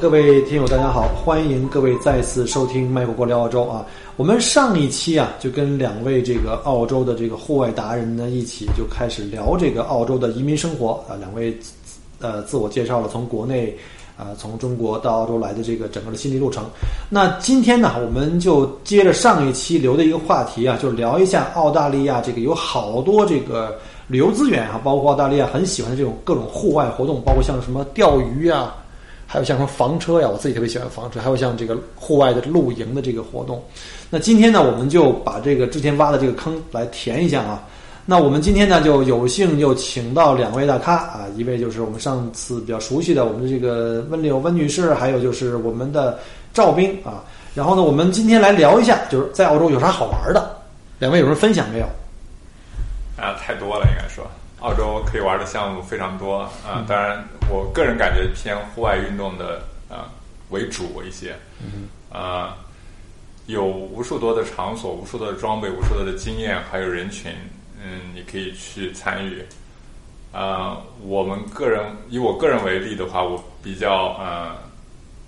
[0.00, 3.84] 各位听友，大家好，欢迎各位再次收听麦克国聊澳洲啊。
[4.16, 11.16] 我们上一期啊，就跟两位这个澳洲的这个户外达人呢一起就开始聊这个澳洲的移民生活啊。
[11.18, 11.56] 两位
[12.20, 13.76] 呃自我介绍了从国内
[14.16, 16.64] 啊从中国到澳洲来的这个整个的心理路程。
[17.10, 28.76] 那今天呢，我们就接着上一期留的一个话题啊，就聊一下澳大利亚这个有好多这个旅游资源啊，包括澳大利亚很喜欢的这种各种户外活动，包括像什么钓鱼啊。
[29.32, 31.18] 还有像什么房车呀，我自己特别喜欢房车。
[31.18, 33.64] 还有像这个户外的露营的这个活动。
[34.10, 37.66] 那今天呢，我们就把这个之前挖的这个坑来填一下啊。
[38.04, 46.18] 那我们今天呢，就有幸又请到两位大咖啊，一位就是我们上次比较熟悉的我们的这个温柳温女士，还有就是我们的
[46.52, 47.24] 赵斌啊。
[47.54, 50.56] 然后呢，我们今天来聊一下，就是在澳洲有啥好玩的？
[50.98, 51.86] 两位有什么分享没有？
[53.16, 54.26] 啊，太多了，应该说。
[54.62, 59.60] 澳洲可以玩的项目非常多啊，当然，我个人感觉偏户外运动的
[59.90, 60.06] 啊
[60.50, 62.56] 为主一些，嗯啊，
[63.46, 67.32] 有无数多的场所、无数多的装备、无数多的经验，还有人群，
[67.82, 69.44] 嗯，你可以去参与。
[70.32, 74.56] 啊，我们个人以我个人为例的话，我比较呃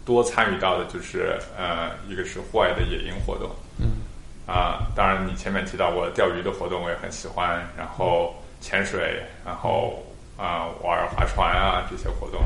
[0.05, 3.99] 多参与到的就是呃，一个是户外的野营活动，嗯，
[4.47, 8.33] 啊，当然你前面提到过钓鱼的活动，我也很喜欢，然后。
[8.65, 10.03] 潜水，然后
[10.39, 12.41] 啊玩划船啊这些活动，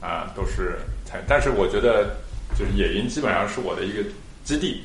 [0.00, 1.20] 啊都是参。
[1.26, 2.14] 但是我觉得
[2.56, 4.08] 就是野营基本上是我的一个
[4.44, 4.84] 基地，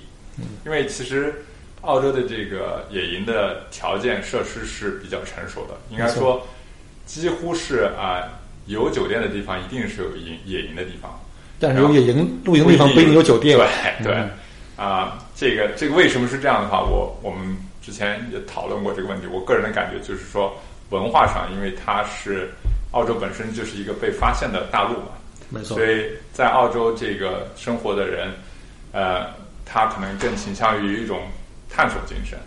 [0.66, 1.46] 因为其实
[1.82, 6.44] 澳洲的这个野营的条件设施是比较成熟的，应该说
[7.06, 8.24] 几乎是啊
[8.66, 11.22] 有酒店的地方一定是有营野营的地方，
[11.60, 13.60] 但是有野营露营地方不一定有酒店。
[14.02, 14.24] 对对
[14.76, 17.56] 啊，这个这个为什么是这样的话，我我们。
[17.84, 20.56] 之前也讨论过这个问题，我个人的感觉就是说，
[20.90, 22.50] 文化上，因为它是
[22.92, 25.10] 澳洲本身就是一个被发现的大陆嘛，
[25.50, 28.32] 没错，所以在澳洲这个生活的人，
[28.94, 29.28] 呃，
[29.66, 31.24] 他可能更倾向于一种
[31.70, 32.40] 探索精神，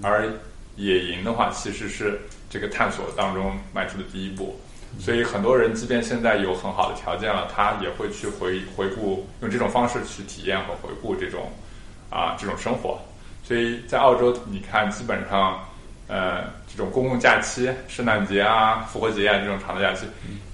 [0.00, 0.30] 而
[0.76, 4.56] 野营的话，其实是这个探索当中迈出的第一步，
[5.00, 11.50] 所以很多人即便现在有很好的条件了，他也会去回回顾，用这种方式去体验和回顾这种
[12.10, 13.00] 啊这种生活。
[13.46, 15.62] 所以在澳洲，你看，基本上，
[16.08, 20.06] 呃，这种公共假期，圣诞节啊、复活节啊这种长的假期，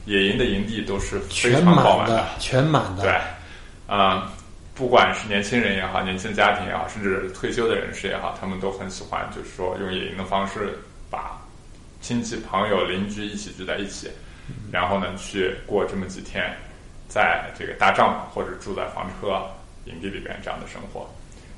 [0.07, 3.03] 野营的营地都是非常爆满的，全满的。
[3.05, 3.17] 对，
[3.87, 4.33] 啊，
[4.75, 10.77] 不管是年轻人也好，年轻家庭也好，甚至退休的人士也好，他们都很喜欢，就是说用野营的方式，
[11.09, 11.41] 把
[12.01, 14.11] 亲戚、朋友、邻居一起聚在一起，
[14.73, 16.53] 然后呢，去过这么几天，
[17.07, 19.41] 在这个搭帐篷或者住在房车
[19.85, 21.09] 营地里边这样的生活。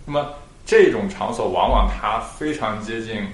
[0.05, 0.31] 那么。
[0.65, 3.27] 这种场所往往它非常接近，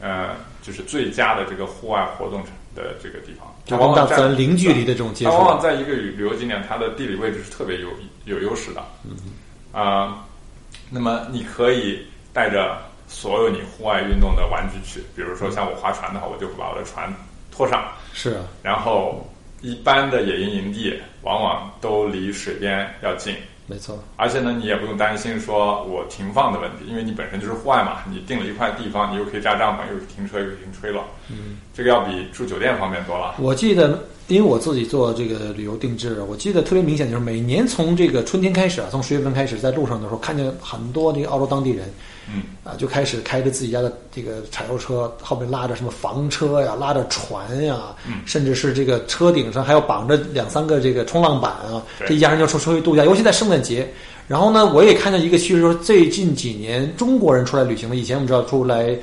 [0.00, 2.42] 呃，就是最佳的这个户外活动
[2.74, 3.52] 的这个地方。
[3.64, 5.30] 就往往在零距离的这种接触。
[5.30, 7.88] 往往在一个旅旅游景点，它的地理位置是特别有
[8.24, 8.84] 有优势的。
[9.04, 9.16] 嗯。
[9.72, 10.24] 啊，
[10.90, 12.78] 那么你可以带着
[13.08, 17.12] 所有你户外运动的玩具去，比如说像我划船的话，我就会把我的船
[17.50, 17.84] 拖上。
[18.12, 18.36] 是。
[18.62, 19.26] 然后，
[19.62, 23.34] 一般的野营营地往往都离水边要近。
[23.66, 33.34] 没错，而且呢，你也不用担心说我停放的问题，因为你本身就是户外嘛，你定了一块地方，你又可以扎帐篷，又可以停车，又可以停吹了，嗯，这个要比住酒店方便多了。
[33.38, 41.90] 我记得，因为我自己做这个旅游定制，我记得特别明显，就是每年从这个春天开始啊，从十月份开始，在路上的时候，看见很多这个澳洲当地人。
[42.28, 53.88] 嗯啊，就开始开着自己家的这个柴油车，后面拉着什么房车呀，拉着船呀，嗯，甚至是这个车顶上还要绑着两三个这个冲浪板啊，这一家人就出出去度假，尤其在圣诞节。
[54.26, 58.96] 然后呢，我也看到一个趋势，说最近几年中国人出来旅行了，以前我们知道出来，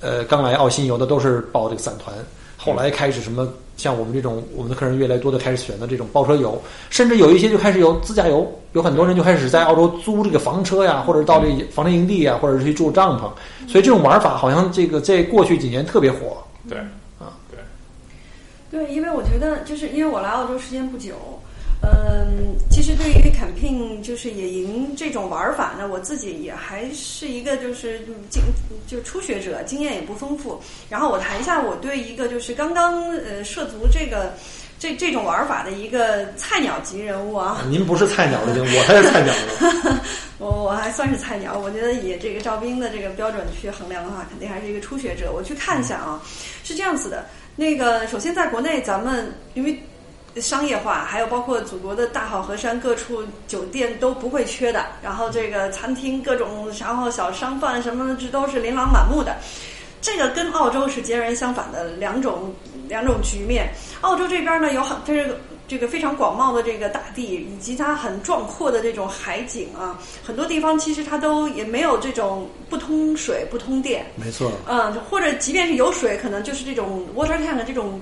[0.00, 2.14] 呃，刚来澳新游的都是报这个散团，
[2.56, 3.48] 后来开始什么。
[3.76, 6.60] 像我们这种，我们的客人越来越多的开始选择这种包车游，
[6.90, 13.22] 甚至有一些就开始有自驾游，有很多人就开始在澳洲租这个房车呀，或者到这房车营地啊，或者是去住帐篷。
[13.70, 16.36] 所以这种玩法好像这个在过去几年特别火。
[16.68, 16.78] 对，
[17.18, 17.58] 啊，对，
[18.70, 21.14] 对，因为我觉得就是因为我来澳洲时间不久，
[21.84, 28.00] 嗯，其实对于 camping 就是野营这种玩法呢，我自己也还是一个就是
[28.30, 28.42] 经
[28.86, 30.60] 就初学者，经验也不丰富。
[30.88, 34.32] 然后我谈一下我对一个就是刚刚呃涉足这个
[34.78, 37.62] 这这种玩法的一个菜鸟级人物啊。
[37.68, 40.00] 您不是菜鸟了，我才是菜鸟了。
[40.38, 45.30] 我我还算是菜鸟，我觉得以这个赵斌的这个标准去衡量的话，肯定还是一个初学者。
[45.32, 46.20] 我去看一下啊，
[46.64, 47.26] 是这样子的。
[47.56, 49.78] 那个首先在国内，咱们因为。
[50.40, 54.84] 商业化，还有包括祖国的大好河山，各处酒店都不会缺的。
[55.00, 59.36] 然后这个餐厅各种，然后小商贩什么的，这都是琳琅满目的。
[60.00, 62.52] 这个跟澳洲是截然相反的两种
[62.88, 63.72] 两种局面。
[64.00, 65.38] 澳洲这边呢，有很这个
[65.68, 74.04] 这个非常广袤的这个大地，以及它很壮阔的这种海景啊，很多地方其实它都也没有这种不通水不通电。
[74.16, 74.50] 没错。
[74.68, 78.00] 嗯，或者即便是有水，可能就是这种 water tank 这种。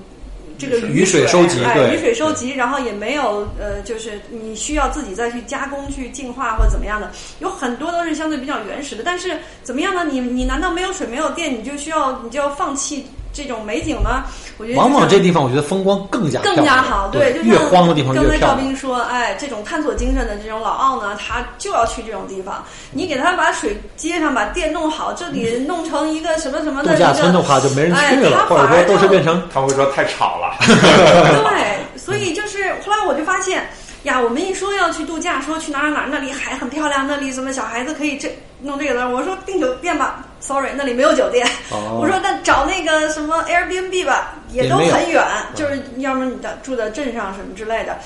[0.69, 9.03] 这个雨水收集，哎，雨水收集，然后也没有呃，就是你需要自己再去加工、去净化或者怎么样的，有很多都是相对比较原始的。
[9.03, 10.05] 但是怎么样呢？
[10.09, 13.05] 你你难道没有水、没有电，你就需要你就要放弃？
[13.33, 14.23] 这种美景呢，
[14.57, 17.07] 我觉得往往这地方，我觉得风光更加更加好。
[17.07, 18.39] 对，就越荒的地方越漂亮。
[18.39, 22.63] 刚才赵斌说，哎，这种探索精神的这种老奥呢，他就要去这种地方。
[22.91, 30.55] 你给他把水接上，把电弄好，这里弄成一个什么什么的度假村的话，就没人去了，或者说都是变成他会说太吵了。
[30.63, 33.67] 对，所以就是后来我就发现。
[34.03, 38.29] 呀，我们一说要去度假，说去哪儿哪儿，那里海很漂亮，那里什么小孩子可以这
[38.61, 39.09] 弄这个的。
[39.09, 41.47] 我说订酒店吧，sorry，那里没有酒店。
[41.71, 47.97] 我说那找那个什么 Airbnb 吧，也都很远，就是要么你的住在镇上什么之类的。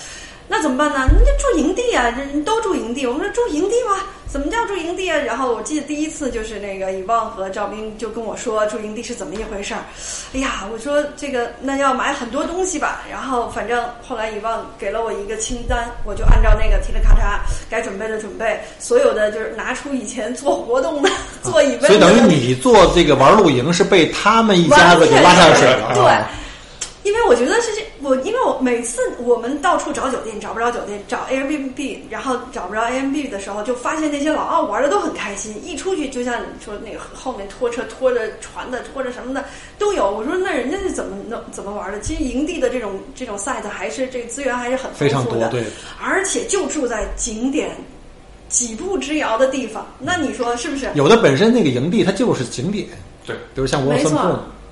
[0.47, 1.07] 那怎么办呢？
[1.13, 3.05] 人家住营地啊，人都住营地。
[3.05, 5.17] 我们说住营地吧，怎么叫住营地啊？
[5.17, 9.81] 然后我记得第一次就是那个以旺和赵斌就跟我说住营地是怎么一回事儿。
[10.33, 13.03] 哎呀，我说这个那要买很多东西吧。
[13.11, 17.39] 然后反正后来以旺给了我一个清单，我就按照那个提了咔嚓
[17.69, 21.09] 该准备的准备，所有的就是拿出以前做活动的
[21.44, 21.77] 做一。
[21.79, 25.91] 所以等于你做这个玩露营是被他们一家子给拉下水了。
[25.94, 26.03] 对。
[27.07, 39.45] 因为我觉得是这，我因为我每次我们到处找酒店找不着酒店，找 Airbnb，然后找不着 Airbnb 的时候，就发现那些老奥玩的都很开心，一出去就像你说那个后面拖车拖着船的拖着什么的
[39.80, 40.12] 都有。
[40.12, 42.00] 我说那人家是怎么弄怎么玩的？
[42.01, 45.63] 其实营地的这种这种 site 还是这个资源还是很非常多，对，
[46.04, 47.71] 而且就住在景点
[48.50, 49.88] 几步之遥的地方。
[49.98, 50.89] 那你说是不是？
[50.94, 52.86] 有的本身那个营地它就是景点，
[53.25, 54.18] 对，比如像沃森库，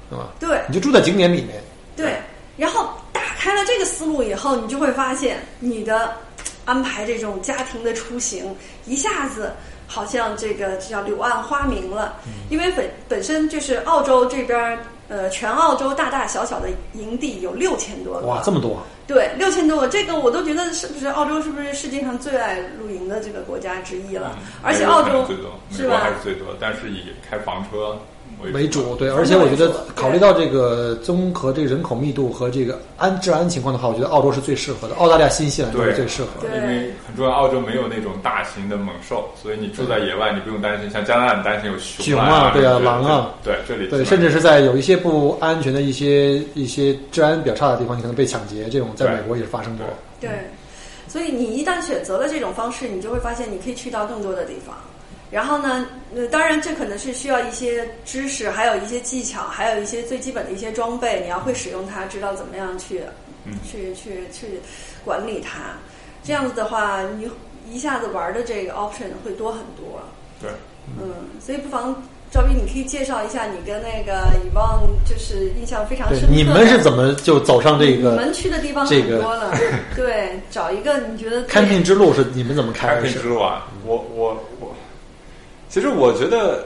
[0.09, 0.27] 对吧？
[0.37, 1.63] 对，你就住在景点里面。
[1.97, 2.13] 对，
[2.57, 6.15] 然后打开了这个思路以后，你就会发现你的
[6.63, 8.55] 安排这种家庭的出行，
[8.85, 9.51] 一下子
[9.87, 12.15] 好像这个叫柳暗花明了。
[12.49, 14.79] 因为本本身就是澳洲这边，
[15.09, 18.27] 呃，全澳洲大大小小的营地有六千多个。
[18.27, 18.81] 哇，这么多！
[19.05, 24.35] 对，六千多个，这个我都觉得是不是澳洲是不是世界上最爱露营的这个国家之一了？
[24.63, 25.27] 而且澳洲
[25.71, 25.99] 是吧？
[25.99, 27.97] 还是最多，但是以开房车。
[28.53, 34.95] 为主对，而且我觉得考虑到这个综合这个人口密度和这个安治安情况的话，我觉得澳洲是最适合的。
[34.95, 40.89] 澳大利亚、新西兰都是最适合的，因为很重要，澳洲没有那种大型的猛兽，所以你住在野外，你不用担心。
[40.91, 49.85] 像加拿大，你担心有熊啊，对啊，狼啊，对这里对，甚至是在有一些不安全的一些一些治安比较差的地方，你可能被抢劫，这种在美国也是发生过。
[50.19, 50.29] 对，
[51.07, 54.75] 所以你一旦选择了这种方式，你就会发现你可以去到更多的地方。
[55.35, 55.85] 然后呢？
[56.15, 61.19] 呃，当然，这可能是需要一些知识，还有一些技巧，还有一些最基本的一些装备。
[61.23, 63.01] 你要会使用它，知道怎么样去，
[63.69, 64.61] 去去去
[65.03, 65.75] 管理它。
[66.23, 67.29] 这样子的话，你
[67.69, 70.01] 一下子玩的这个 option 会多很多。
[70.41, 70.49] 对，
[70.97, 71.11] 嗯，
[71.45, 72.01] 所以不妨
[72.31, 76.27] 赵斌，你可以介绍一下你跟那个以望，就是印象非常深刻。
[76.29, 78.11] 你们是怎么就走上这个？
[78.11, 79.53] 你们去的地方很多了，
[79.97, 81.43] 对，找一个你觉得。
[81.43, 82.95] 开辟之路是你们怎么开？
[82.95, 84.64] 开辟之路啊，我我我。
[85.75, 86.65] 其实我觉得，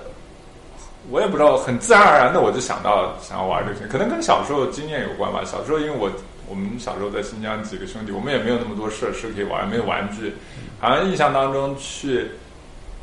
[1.10, 5.42] 我也不知道，很自然而然的我就想到想要玩这个，可能跟小时候经验有关吧。
[5.44, 6.12] 小时候因为我
[6.48, 10.32] 我们小时候在新疆几个兄弟，我们也没有那么多设施可以玩，没有玩具。
[10.80, 12.30] 好像印象当中去，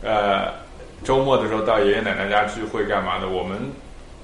[0.00, 0.54] 呃，
[1.02, 3.58] 周末的时候到爷爷奶奶家聚会干嘛的，我们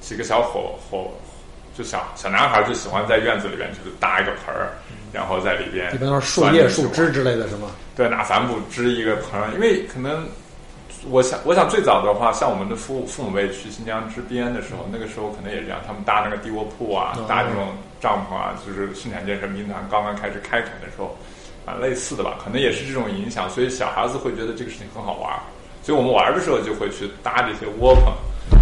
[0.00, 1.10] 几个小伙伙
[1.76, 4.70] 就小小男孩就喜欢在院子里边就是搭一个盆儿，
[5.12, 7.72] 然后在里边一般都是树叶、树枝之类的是吗？
[7.96, 10.24] 对，拿帆布支一个盆儿，因为可能。
[11.10, 17.68] 我想，我想最早的话，像我们的父父母辈去新疆支边的时候，那个时候可能也这样，他们搭那个地卧铺啊，搭这种
[18.00, 21.16] 帐篷啊，就是生产建设兵团刚刚开始开垦的时候，
[21.66, 25.32] 啊，类似的吧，可能也是这种影响，所以小孩子会觉得这个事情很好玩，
[25.82, 28.12] 所以我们玩的时候就会去搭这些窝棚，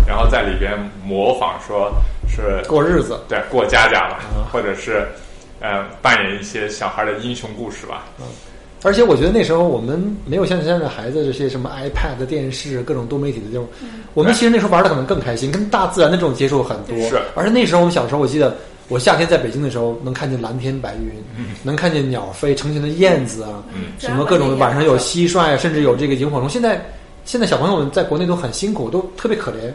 [0.06, 1.92] 然后在里边模仿说
[2.26, 4.20] 是过日子，对，过家家吧，
[4.50, 5.06] 或者是
[5.60, 8.04] 呃扮演一些小孩的英雄故事吧。
[8.82, 13.66] 而且我觉得那时候我们没有像现在孩子这些什么 iPad、电视、各种多媒体的这种，
[14.14, 16.96] 我们其实那时候玩的可能更开心，跟大自然的这种接触很多。
[17.08, 17.20] 是。
[17.34, 18.56] 而且那时候我们小时候，我记得
[18.88, 21.12] 我夏天在北京的时候，能看见蓝天白云，
[21.62, 23.82] 能看见鸟飞，成群的燕子啊，嗯。
[23.98, 26.48] 什么各种晚上有蟋蟀啊，甚至有这个萤火虫。
[26.48, 26.82] 现在
[27.26, 29.70] 现在小朋友们在国内都很辛苦，都特别可怜，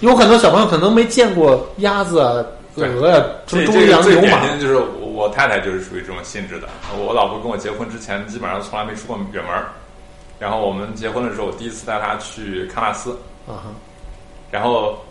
[0.00, 2.42] 有很多小朋友可能没见过鸭子啊、
[2.76, 4.20] 对鹅呀、这这最典型。
[4.20, 6.68] 的就是我我太太就是属于这种性质的。
[6.98, 9.68] 我老婆跟我结婚之前，基本上从来没出过远门儿。
[10.38, 13.18] 然后我们结婚的时候，我第一次带她去喀纳斯，
[13.48, 13.74] 嗯哼，
[14.50, 15.02] 然后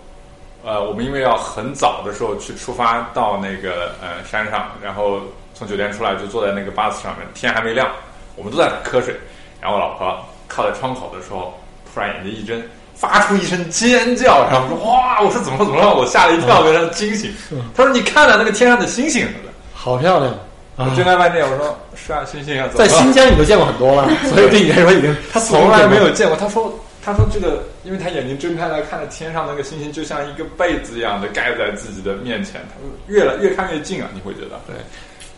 [0.63, 5.19] 呃，我们因为要很早的时候去出发到那个呃山上，然后
[5.55, 7.89] 从酒店出来就坐在那个巴士上面，天还没亮，
[8.35, 9.15] 我们都在打瞌睡。
[9.59, 11.59] 然后我老婆靠在窗口的时候，
[11.91, 12.61] 突然眼睛一睁，
[12.95, 17.31] 发出一声尖叫，然后说：“哇！”我说：“怎么了怎么了？”我吓了一跳，被他惊醒。
[17.75, 19.27] 他说：“你看了那个天上的星星？”
[19.73, 20.31] 好漂亮
[20.77, 20.87] 啊！
[20.89, 26.35] 我睁开半天，我说：“是啊，星星啊，怎么在新疆你都见过很多了，所以对你来说已经他从来没有见过。
[26.35, 26.73] 他说
[27.03, 32.61] ：“他说这个，因为他眼睛睁开来看着天上那个星星，就像一个被子一样的盖在自己的面前。
[32.73, 34.75] 他说越来越看越近啊，你会觉得对。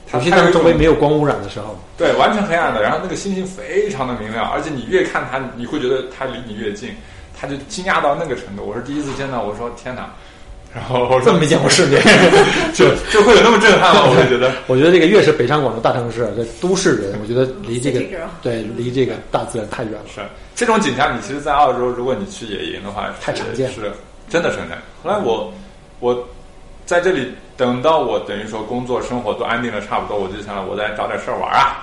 [0.09, 6.95] 他尤其当周围没有有光污染的时候，对完全黑暗的，然后那个星星非常的明亮，而且你越看它，你会觉得它离你越近，
[7.39, 8.63] 他就惊讶到那个程度。
[8.63, 10.09] 我是第一次见到，我说天哪！
[10.75, 12.01] 然后我说这么没见过世面。
[12.75, 14.01] 就就会有那么震撼吗？
[14.05, 14.51] 我会觉得。
[14.67, 18.01] 我觉得这个越是北上广的大城市，这都市人，我觉得离这个
[18.43, 19.99] 对离这个大自然太远了。
[20.13, 20.21] 是
[20.55, 23.91] 这种景象，你其实，在澳洲，如果你去野营的话，太常见了是
[24.29, 24.77] 真的常见。
[25.03, 25.51] 后来我
[25.99, 26.27] 我
[26.85, 31.81] 在这里等到我等于说工作生活都安定了差不多，我就想我再找点事儿玩啊。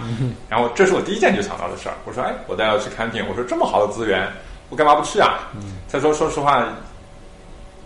[0.49, 1.95] 然后这是我第一件就想到的事儿。
[2.05, 4.29] 我说，哎，我再要去看病，我说这么好的资源，
[4.75, 5.39] 我干嘛不去啊？
[5.87, 6.67] 再说，说实话，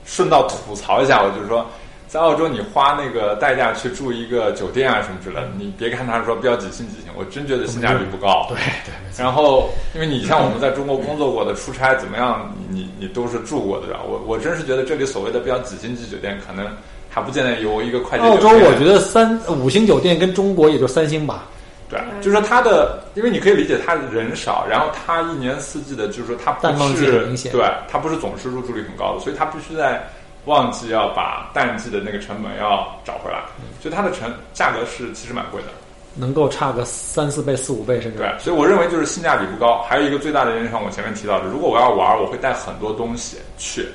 [0.07, 1.67] 顺道吐槽一下，我就是说。
[2.09, 8.47] 在澳洲，你花那个代价去住一个酒店啊什么之类的，你别看他说标几星几星，我真觉得性价比不高。
[8.49, 8.95] 对对。
[9.23, 13.89] 然后，因为你像我们在中国工作过的，出差怎么样，你你你都是住过的？
[14.09, 16.67] 我我真是觉得这里所谓的标几星级酒店，可能
[17.11, 18.49] 还不见得有一个快捷澳洲。
[18.49, 21.45] 我觉得三五星酒店跟中国也就三星吧。
[21.89, 27.51] 对，就是说它的，因为你可以理解它人少，然后它一年四季的，就是说它不淡旺季是很明显。
[27.53, 30.07] 对，它不是总是入住率很高的，所以它必须在
[30.45, 33.41] 旺季要把淡季的那个成本要找回来，
[33.81, 35.69] 所以它的成价格是其实蛮贵的。
[36.15, 38.19] 能够差个三四倍、四五倍，甚至。
[38.19, 39.83] 对，所以我认为就是性价比不高。
[39.83, 43.87] 还有一个最大的原因，像我前面提到的，如果我要玩，我会带很多东西去，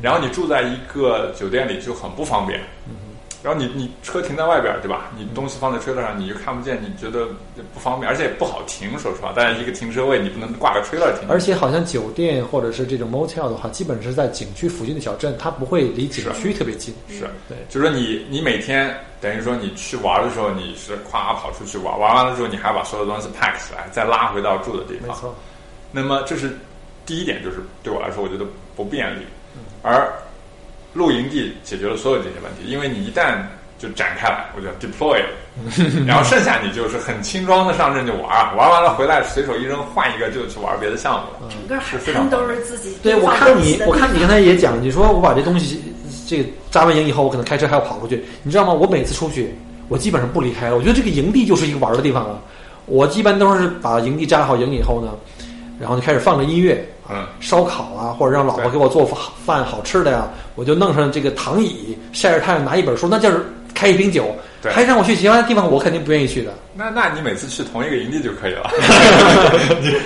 [0.00, 2.58] 然后你住在一个酒店里就很不方便。
[3.42, 5.10] 然后你你车停在外边，对吧？
[5.16, 7.26] 你东西放在车车上，你就看不见，你觉得
[7.72, 8.98] 不方便，而且也不好停。
[8.98, 11.28] 说实话，但是一个停车位你不能挂个 trailer 停。
[11.28, 16.92] 而且好像酒店或者是这种 motel 的话，基本是在景区附近的小镇，它不会离景区特别近。
[17.08, 25.08] 是，对，就是说你你每天等于说你去玩的时候，你是咵跑出去玩，玩完了之后你还把所有东西 pack 起来，再拉回到住的地方。
[25.08, 25.34] 没错。
[25.92, 26.50] 那么这是
[27.06, 29.24] 第一点，就是对我来说，我觉得不便利。
[29.80, 30.12] 而
[30.94, 33.36] 露营地解决了所有这些问题，因为你一旦
[33.78, 35.28] 就展开来，我就 deploy 了，
[36.06, 41.52] 然后剩下你就是很轻装的上阵就玩啊，玩完了回来随手一扔，换一个就去玩别的项目了。
[41.52, 45.80] 整个海滩都是自己对，我看你我看你刚才也讲，你说我把这东西
[46.26, 48.72] 这个扎完营以后，我可能开车还要跑出去，你知道吗？
[48.72, 49.54] 我每次出去，
[49.88, 50.76] 我基本上不离开了。
[50.76, 52.40] 我觉得这个营地就是一个玩的地方啊。
[52.86, 55.12] 我一般都是把营地扎好营以后呢，
[55.78, 63.40] 然后就开始放着音乐，嗯，烧烤啊，或者让老婆给我做饭饭好吃的呀，我就弄上这个躺椅，晒着太阳，拿一本书，那就是
[63.74, 66.52] 开一瓶酒，对还让我去其他地方，我肯定不愿意去的。
[66.74, 68.70] 那那你每次去同一个营地就可以了。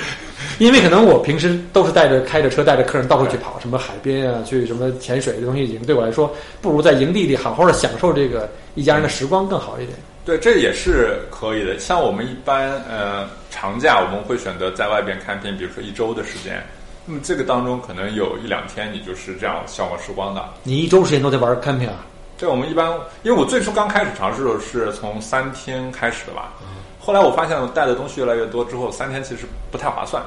[0.58, 9.98] 因为可能我平时都是带着开着车带着客人到处去跑，什么海边啊，去什么潜水这东西，已经对我来说，不如在营地里好好的享受这个一家人的时光更好一点。
[10.24, 11.76] 对，这也是可以的。
[11.80, 16.62] 像我们一般呃长假，我们会选择在外边看片，比如说一周的时间。
[17.04, 20.48] 那么这个当中可能有一两天你就是这样消磨时光的。
[20.62, 22.06] 你一周时间都在玩 camping 啊？
[22.38, 22.90] 对，我们一般，
[23.22, 26.52] 因为我最初刚开始尝试的时候是从三天开始的吧，
[26.98, 30.22] 后来我发现我带的东西越来越多之后，三天其实不太划算，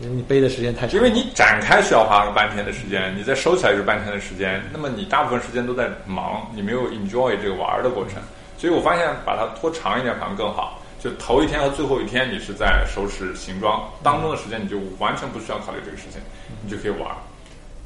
[0.00, 0.96] 因为你背的时间太长。
[0.96, 8.22] 因为你展开需要花个半天的时间，你再收起来就是半天的时间，那么你大部分时间都在忙，你没有 enjoy 这个玩的过程，
[8.58, 10.80] 所以我发现把它拖长一点反而更好。
[11.02, 16.20] 就头一天和最后一天，你是在收拾行装，当中的时间你就完全不需要考虑这个事情，
[16.62, 17.10] 你就可以玩。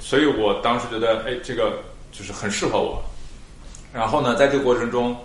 [0.01, 1.79] 所以我当时觉得，哎，这个
[2.11, 3.03] 就是很适合我。
[3.93, 5.17] 然后呢，在这个过程中，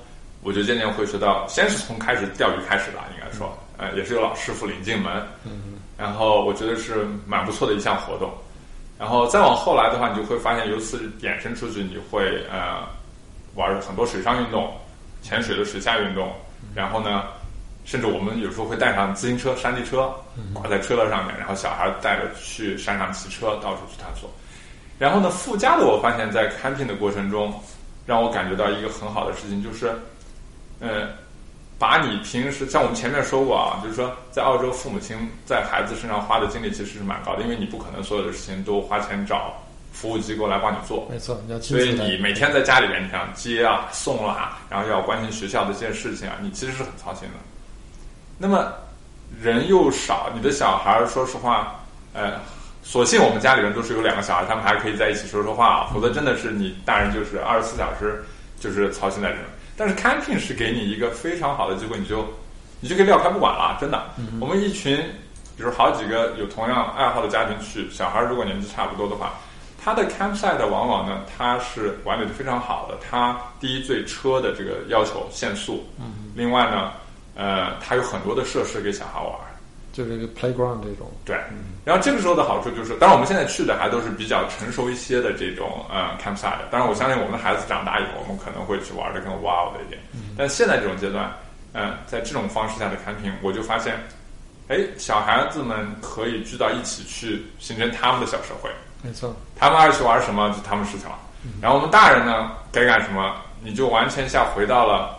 [0.43, 5.11] 我就渐渐会学到，先是从开始钓鱼开始吧，应该说，呃，也是有老师傅领进门，
[5.97, 8.31] 然后我觉得是蛮不错的一项活动。
[8.99, 12.87] 然后再往后来的话，你就会发现，由此衍生出去，你会呃
[13.55, 14.71] 玩很多水上运动，
[15.21, 16.31] 潜水的水下运动，
[16.75, 17.23] 然后呢，
[17.89, 20.13] 甚至我们有时候会带上自行车、山地车，
[20.53, 24.29] 挂在车头上面，然后小孩带着去山上骑车，到处去探索。
[24.99, 27.51] 然后呢，附加的我发现，在 camping 的过程中，
[28.05, 29.91] 让我感觉到一个很好的事情，就是，
[30.79, 31.07] 呃，
[31.79, 39.51] 把你平时像我们前面说过啊，就是说，在澳洲，父母亲在孩子身上花的精力其实是蛮高的，因为你不可能所有的事情都花钱找
[39.91, 41.07] 服务机构来帮你做。
[41.09, 47.33] 没错，你要亲所以你每天在家里边，你想接啊、送啊、然后要关心学校的这些事情啊，你其实是很操心的。
[48.41, 48.73] 那么
[49.39, 51.75] 人又少，你的小孩儿，说实话，
[52.13, 52.39] 呃，
[52.81, 58.23] 所幸我们家里人都是有两个小孩，他们还可以在一起说说话啊，否则真的是你大人就是二十四小时
[58.57, 59.45] 就是操心在这儿。
[59.75, 62.25] 但是 camping 是给你一个非常好的机会，你就
[62.79, 64.01] 你就可以撂开不管了，真的。
[64.39, 64.97] 我们一群，
[65.57, 69.33] 比如好几个有同样爱好的家庭去，小孩儿如果年纪差不多的话，
[69.83, 72.97] 他的 campsite 往往呢，它是管理的非常好的。
[73.09, 75.85] 它第一对车的这个要求限速，
[76.35, 76.91] 另外呢，
[77.39, 79.47] 呃，它有很多的设施给小孩玩儿。
[79.91, 81.35] 就是一个 playground 这种，对，
[81.83, 89.99] 然后这个时候的好处就是，当然我们现在去的还都是比较成熟一些的这种呃 campsite，当然我相信我们的孩子长大以后，我们可能会去玩的更 wild 一点。
[90.37, 91.33] 但现在这种阶段，
[91.73, 93.95] 嗯、在这种方式下的 camping，我就发现，
[94.67, 98.69] 哎，小孩子们可以聚到一起去形成他们的小社会，
[99.01, 101.17] 没错，他们爱去玩什么就他们事情了。
[101.59, 105.18] 然后我们大人呢，该干什么，你就完全像回到了，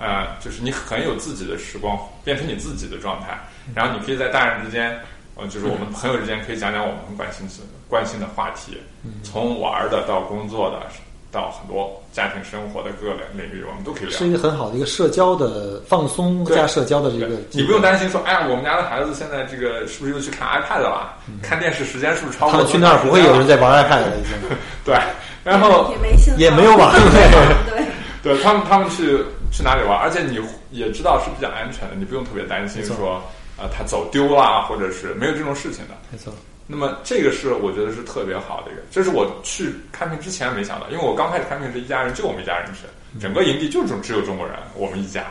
[0.00, 3.38] 呃，就是你很有自己的时光，变成你自己的状态。
[3.74, 4.98] 然后你可以在大人之间，
[5.36, 7.52] 呃，就是我们朋友之间可以讲讲我们很关心的
[7.88, 8.78] 关心的话题，
[9.22, 10.86] 从玩的到工作的，
[11.30, 14.26] 到很多家庭生活的各个领域，我们都可以聊是。
[14.26, 21.14] 一个很好的一个社交的放松对加社交的这个你不用担心说，哎呀，我们家的孩子现在这个是不是又去看 iPad 了？
[21.42, 22.52] 看电视时间是不是超过？
[22.52, 24.32] 他们去那儿不会有人在玩 iPad 了，已经
[24.84, 24.96] 对，
[25.44, 27.84] 然后也没也没有网对，
[28.22, 29.18] 对他们，他们去
[29.50, 30.38] 去哪里玩，而且你
[30.70, 33.22] 也知道是比较安全的，你不用特别担心说，
[33.58, 35.94] 呃，他走丢啦，或者是没有这种事情的。
[36.10, 36.32] 没错，
[36.66, 42.86] 那么这个是我觉得是特别好的一个，这是我去看病之前没想到，因为我刚开始看病是一家人，就我们一家人去，
[43.20, 45.24] 整个营地就只只有中国人，我们一家。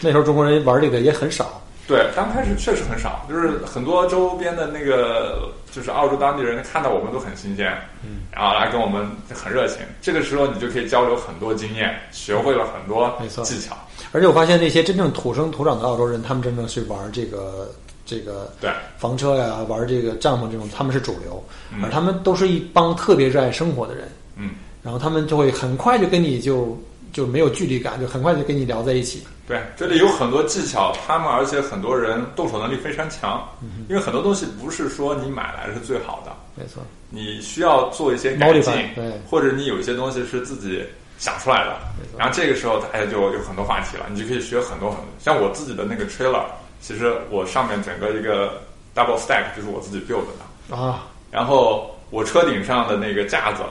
[0.00, 7.72] 那时候中国人玩这个也很少，对，刚开始确实很少，就是很多周边的那个，就是澳洲当地人看到我们都很新鲜，
[8.04, 9.78] 嗯，然后来跟我们很热情。
[10.02, 13.42] 这个时候你就可以交流很多经验，学会了很多没错。
[13.42, 13.74] 技巧。
[14.12, 17.70] 而且我发现那些真正土生土长的澳洲人，他们真正去玩这个
[18.04, 21.82] 这个对，房车呀，玩这个帐篷这种，他们是主流，嗯。
[21.82, 24.50] 而他们都是一帮特别热爱生活的人，嗯，
[24.82, 26.78] 然后他们就会很快就跟你就
[27.12, 29.22] 就没有距离感，就很快就跟你聊在一起。
[29.46, 33.42] 对，这里有很多技巧，他们而且很多人动手能力非常强，
[33.88, 38.62] 因为很多东西不是说你买来是最好的，没错，你需要做一些改进
[38.94, 40.84] 对，或者你有一些东西是自己
[41.18, 41.76] 想出来的。
[42.18, 45.06] 然后这个时候大家就有很多话题了，你就可以学很多很多。
[45.18, 46.42] 像我自己的那个 trailer，
[46.80, 48.60] 其实我上面整个一个
[48.94, 53.62] double stack 就是我自己 build 的，啊，然后我车顶上的那个架子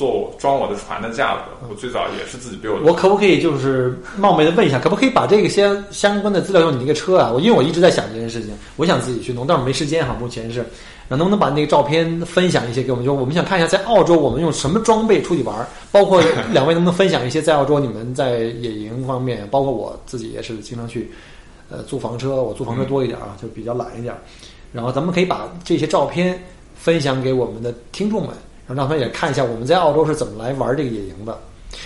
[0.00, 2.86] 做装我的船的架子，我最早也是自己 build 的。
[2.86, 7.30] 我可不可以就是冒昧的问一下，可不可以把这个相相关的资料用你那个车啊？
[7.30, 10.64] 我因为我一直在想这件事情，我想自己去弄，但是没时间哈，目前是。
[11.06, 13.04] 然后能不能把那个照片分享一些给我们？
[13.04, 21.10] 就我们想看一下，在澳洲我们用什么装备出去玩儿，包括两位能不能分享一些在澳洲你们在野营方面，包括我自己也是经常去，
[21.68, 24.20] 呃，租房车，我租房车多一点啊，就比较懒一点儿。
[24.72, 26.40] 然后咱们可以把这些照片
[26.76, 28.30] 分享给我们的听众们，
[28.74, 31.38] 让他们也看一下我们在澳洲是怎么来玩这个野营的。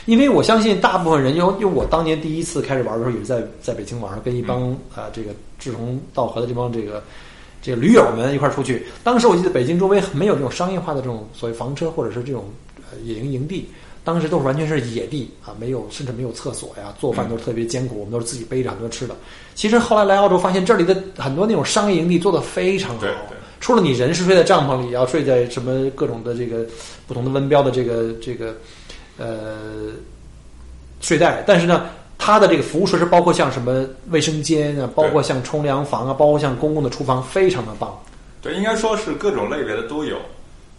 [0.07, 7.03] 因为我相信大部分人，因为因为我当年第一次开始玩的时候，也是在在北京玩，跟一帮啊、这个志同道合的这帮这个
[7.61, 8.87] 这个驴友们一块出去。
[9.03, 12.45] 当时我记得北京周围没有这种商业化的这种所谓房车或者是这种
[12.91, 13.69] 呃野营营地，
[14.03, 19.15] 当时都是完全是野地啊，没有甚至没有厕所呀，做饭都是特别艰苦，我们都是自己背着很多吃的。
[19.55, 23.11] 其实后来来澳洲发现，这里的很多那种商业营地做得非常好对。
[23.29, 26.67] 对，除了你人是睡在帐篷里，要睡在什么各种的这个
[27.09, 28.55] 不同的温标的这个这个
[29.17, 29.57] 呃
[31.01, 31.87] 睡袋，但是呢，
[32.19, 37.99] 它的这个服务设施包括像什么卫生间啊，包括像冲凉房啊，包括像公共的厨房，非常的棒。
[38.43, 40.19] 对，应该说是各种类别的都有。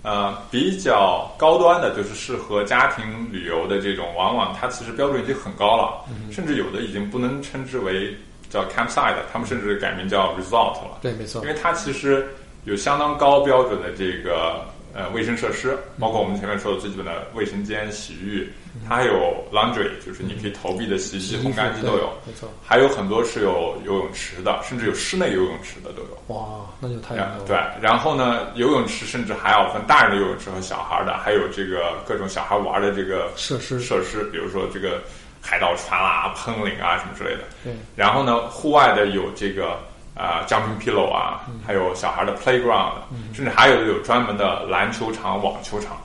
[0.03, 8.15] 呃，比较高端的就是适合家庭旅游的这种，往往它其实标准已经很高了，甚至有的已经不能称之为
[8.47, 10.99] 叫 campsite，他们甚至改名叫 resort 了。
[11.01, 12.27] 对，没错因，为它其实
[12.65, 18.51] 有相当高标准的这个呃卫生设施，包括我们前面说的最基本的卫生间、洗浴，
[18.87, 19.13] 它还有
[19.51, 22.49] laundry，就是你可以投币的洗衣机、烘干机都有，没错。
[22.63, 26.35] 还有很多是有游泳池的，甚至有室内游泳池的都有。
[26.35, 27.15] 哇，那就太。
[27.45, 35.01] 对，然后呢，游泳池甚至还要分大人的游泳池和小孩的，还有这个各种小孩玩的这个设施设施，比如说这个
[35.39, 37.43] 海盗船啊、喷淋啊什么之类的。
[37.63, 37.73] 对。
[37.95, 39.77] 然后呢，户外的有这个
[40.15, 42.93] 啊、jumping pillow 啊，还有小孩的 playground，、
[43.33, 45.97] 甚至还有的有专门的篮球场、网球场，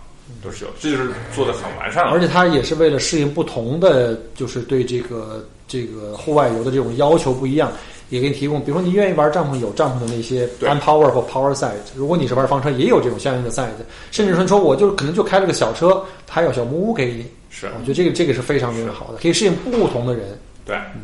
[0.42, 0.70] 都是有。
[0.81, 2.11] 这就是做的很完善了。
[2.11, 7.70] 而且它也是为了适应不同的，就是对这个这个户外游的这种要求不一样，
[8.09, 13.68] 也给你提供，比如说你愿意玩帐篷，有帐篷的那些对 unpower 或 power site；如果你是玩房车，也有这种相应的 site。
[14.11, 17.25] 甚至说，说我就可能就开了个小车，它还有小木屋给你。
[17.49, 20.37] 是我觉得这个这个是非常非常好的，可以适应不同的人。
[20.64, 21.01] 对，对。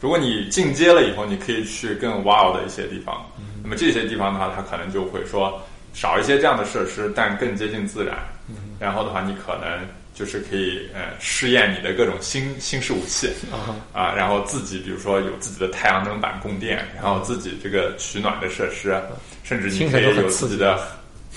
[0.00, 3.26] 如果你进阶了以后，你可以去更 wild 的一些地方。
[3.62, 5.60] 那么这些地方的话，它可能就会说
[5.92, 8.16] 少一些这样的设施，但更接近自然。
[8.78, 18.96] 然后的话，你可能就是可以呃试验你的各种新新式武器啊啊，然后自己比如说有自己的太阳能板供电，然后自己这个取暖的设施，
[19.42, 20.80] 甚至你可以有自己的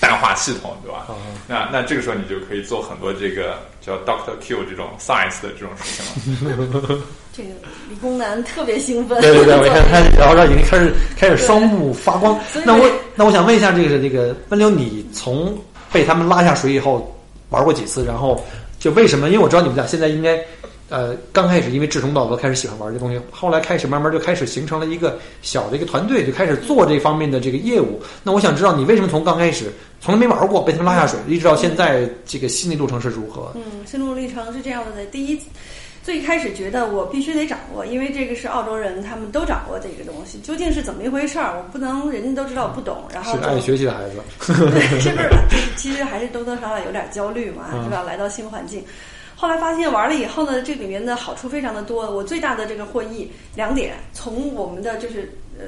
[0.02, 1.06] 氮化系统，对吧？
[1.06, 1.14] 啊
[1.46, 6.98] 那那这个时候你就可以做很多这个叫 Doctor Q 这种 science 的这种事情了。
[7.32, 7.50] 这个
[7.88, 9.20] 理工男特别兴奋。
[9.20, 12.36] 对对对， 我看他聊着已经开始开始双目发光。
[12.64, 15.56] 那我那我想问一下，这个这个温流，你从
[15.92, 17.16] 被他们拉下水以后
[17.50, 18.04] 玩过几次？
[18.04, 18.44] 然后
[18.80, 19.28] 就为什么？
[19.28, 20.36] 因为我知道你们俩现在应该
[20.92, 28.00] 呃刚开始因为志同道合开始喜欢玩这东西，后来开始慢慢就开始形成了一个小的一个团队，就开始做这方面的这个业务。
[28.22, 33.50] 那我想知道你为什么从刚开始从来没玩过被他们拉下水，一直到现在这个心理路程是如何？
[33.54, 35.40] 嗯，心路历程是这样的：第一，
[36.02, 44.16] 最开始觉得我必须得掌握，因为这个是澳洲人，他们都掌握这个东西，究竟是怎么一回事儿，我不能人家都知道我不懂，然后是个爱学习的孩子。
[44.70, 45.30] 对， 是不是？
[45.76, 48.02] 其实还是多多少少有点焦虑嘛，嗯是吧？
[48.02, 48.84] 来到新环境，
[49.42, 52.08] 后来发现玩了以后呢，这里面的好处非常的多。
[52.08, 55.28] 我最大的这个获益两点，从我们的就是
[55.58, 55.64] 呃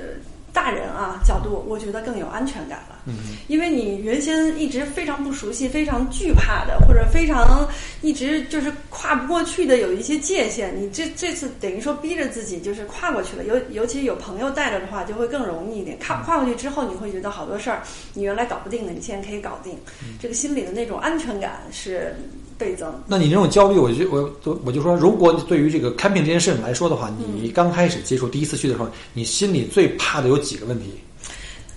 [0.52, 3.02] 大人啊角度，我觉得更有安全感了。
[3.06, 7.68] 嗯，因为你原先一直非常不熟悉、非常惧怕的，或者非常
[8.00, 13.42] 一直就是跨不过去的有一些界限，你这这次等于说逼着自己就是跨过去了。
[13.42, 15.98] 尤尤其有朋友带着的话，就会更容易一点。
[15.98, 17.82] 跨跨过去之后，你会觉得好多事儿
[18.12, 19.76] 你原来搞不定的，你现在可以搞定。
[20.22, 22.14] 这个心里的那种安全感是
[22.58, 22.92] 倍增。
[23.06, 31.00] 那你这种焦虑，我就我我我就说，如果对于这个 camping 这件事情来说的话，你刚开始接触第一次去的时候，你心里最怕的有几个问题？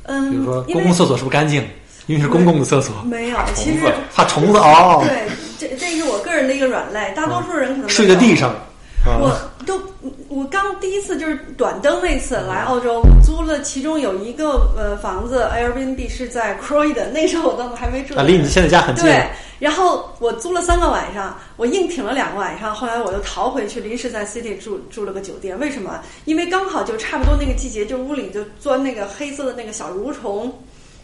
[0.03, 1.63] 嗯，比如说公共厕所是不是干净？
[2.05, 5.27] 因为是公共的厕所，没有，虫其实子怕虫子哦，对，
[5.59, 8.55] 这这是我个人的一个软肋，大多数人可能睡在地上。
[9.15, 9.79] 我啊，都
[10.27, 19.05] 我刚第一次就是短灯那次来澳洲，我租了其中有一个呃房子 Airbnb 是在 Croydon， 那时候我都还没住啊，离你现在家很近。
[19.05, 19.27] 对，
[19.59, 25.57] 然后我租了三个晚上，我硬挺了两个晚上，后来我又逃回去，临时在 City 住住了个酒店。
[25.59, 25.99] 为什么？
[26.25, 30.51] 因为刚好就差不多那个季节，就屋里就钻那个黑色的那个小蠕虫，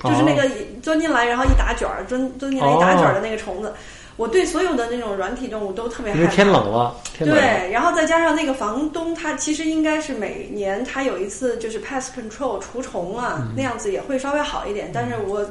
[0.03, 0.43] 就是那个
[0.81, 3.73] 钻进来然后一打卷儿，钻钻进来一打卷儿的那个虫子。
[4.15, 6.23] 我对所有的那种软体动物都特别害怕。
[6.23, 7.41] 因为天冷了，天冷了。
[7.41, 14.91] 对，然后再加上那个房东，他其实应该是每年他有一次就是 pest control 除虫啊，嗯那样子也会稍微好一点。
[14.93, 15.43] 但是我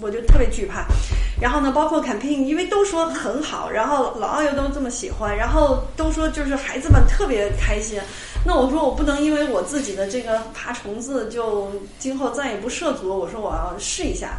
[0.00, 0.84] 我就特别惧怕。
[1.40, 7.98] 然后呢，包括 camping，因为都说很好，然后老二又都这么喜欢，然后都说就是孩子们特别开心。
[8.46, 13.18] 那我说我不能因为我自己的这个爬虫子，就今后再也不涉足。
[13.18, 14.34] 我说我要试一下。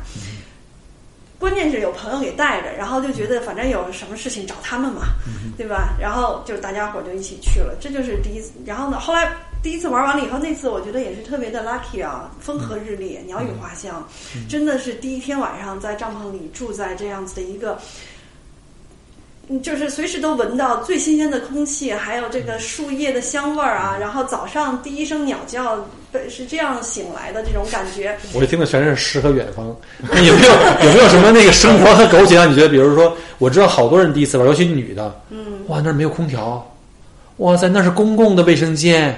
[1.37, 5.03] 关键是有朋友给带着，然后就觉得反正有什么事情找他们嘛，
[5.57, 5.95] 对吧？
[5.99, 8.51] 然后就大家伙就一起去了，这就是第一次。
[8.65, 14.07] 然后呢，后来第一次玩完了以后，那次我觉得也是特别的 lucky 啊，风和日丽，鸟语花香，
[14.49, 17.77] 真的是第一天晚上在帐篷里住在这样子的一个。
[19.47, 23.95] 嗯，就是随时都闻到最新鲜的空气，还有这个树叶的香味儿啊。
[23.99, 25.85] 然后早上第一声鸟叫，
[26.29, 28.15] 是这样醒来的这种感觉。
[28.33, 29.75] 我一听的全是诗和远方。
[30.11, 30.51] 那有没有
[30.85, 36.65] 有没有什么那个生活和苟且让你觉得，比如说，我知道好多人第一次玩，尤其女的，嗯，哇，那儿没有空调，
[37.37, 39.15] 哇塞，那是公共的卫生间，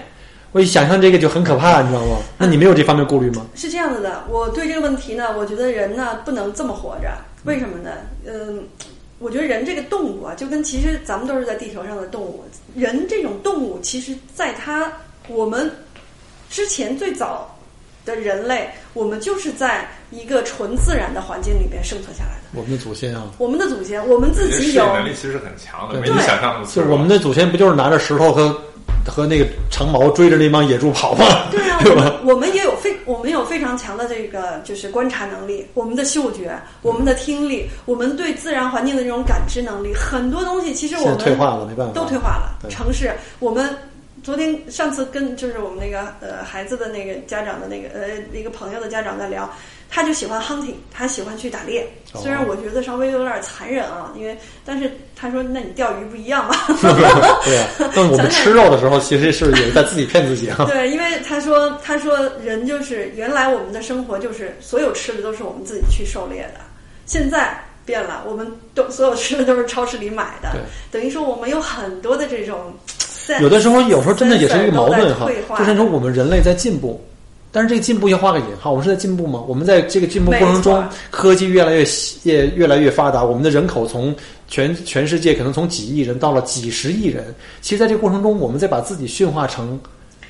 [0.51, 2.17] 我一想象这个就很可怕，你知道吗？
[2.37, 3.45] 那你没有这方面顾虑吗？
[3.55, 7.09] 是这样子的，我对这个问题呢，我觉得人呢不能这么活着，
[7.45, 7.91] 为什么呢？
[8.25, 8.63] 嗯，
[9.19, 12.43] 我觉得人这个动物啊，就跟其实咱们都是在地球上的动物，
[12.75, 14.91] 人这种动物，其实在它
[15.27, 15.71] 我们
[16.49, 17.57] 之前最早
[18.05, 22.43] 的人类，我们就是在一个纯自然的环境里边生存下来的。
[22.53, 26.93] 我们的祖先啊，我们的祖先，我们自己有能力其实很强的，对没你想象那么就脆弱。
[26.93, 28.55] 我们的祖先不就是拿着石头和
[29.07, 31.25] 和那个长毛追着那帮野猪跑吗？
[31.49, 42.57] 对啊，对吧我们我们也有非我们有非常强的这个就是观察能力，我们的嗅觉，我们的听力，我们对自然环境的这种感知能力，很多东西其实我们退化了，没办法，都退化了。
[42.69, 43.75] 城市，我们
[44.23, 49.49] 昨天上次跟就是我们那个呃孩子的那个家长的那个呃一个朋友的家长在聊，
[49.89, 51.81] 他就喜欢 hunting，他喜欢去打猎。
[52.13, 56.55] 哦虽然我觉得稍微有点残忍啊，因为但是他说那你钓鱼不一样嘛。
[57.43, 60.65] 对啊，但是我们吃肉的时候，其实是也在自己骗自己啊。
[60.71, 66.61] 对，因为他说他说人就是原来我们的生活就是所有吃的都是我们自己去狩猎的，
[67.05, 72.73] 现在变了，我们都所有吃的都是超市里买的对，等于说我们有很多的这种。
[73.41, 75.27] 有的时候，有时候真的也是一个矛盾哈
[75.59, 77.05] 就是说我们人类在进步，
[77.57, 79.43] 但是这个进步要画个引号，我们是在进步吗？
[79.47, 81.83] 我们在这个进步过程中，科技越来越
[82.21, 84.15] 越越来越发达，我们的人口从
[84.47, 89.79] 全全世界可能从几亿人到了几十亿人，其实在这个过程中，我们在把自己驯化成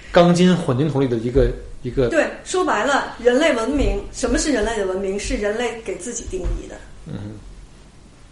[0.10, 5.20] 钢筋混凝土里的一个一个对，说白了，人类文明，什么是人类的文明？
[5.20, 7.14] 是人类给自己定义的，嗯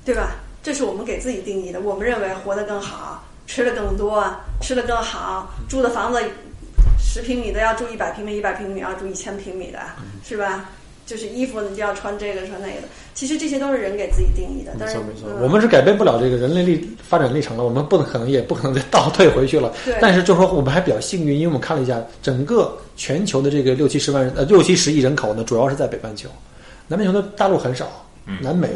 [0.06, 0.38] 对吧？
[0.64, 1.82] 这是我们给自己定义的。
[1.82, 4.26] 我们认为活得更好，吃的更多，
[4.62, 6.24] 吃的更好，住的房子
[7.16, 9.80] 十平米的要住一百平米，一百平米要住一千平米的，
[10.22, 10.70] 是吧？
[11.06, 14.74] 就是衣服你就要穿这个穿那个的，其实这些都是人给自己定义的。
[14.78, 19.72] 但是没错没错，嗯我们是改变不了这个人类历发展历程了，我们不可能也不可能再 倒退回去了。
[19.86, 26.28] 对但是就说我们还比较幸运，因为我们看了一下整个全球的这个六七十万人呃六七十亿人口呢，主要是在北半球，
[26.90, 28.68] 南半球的大陆很少，嗯南美、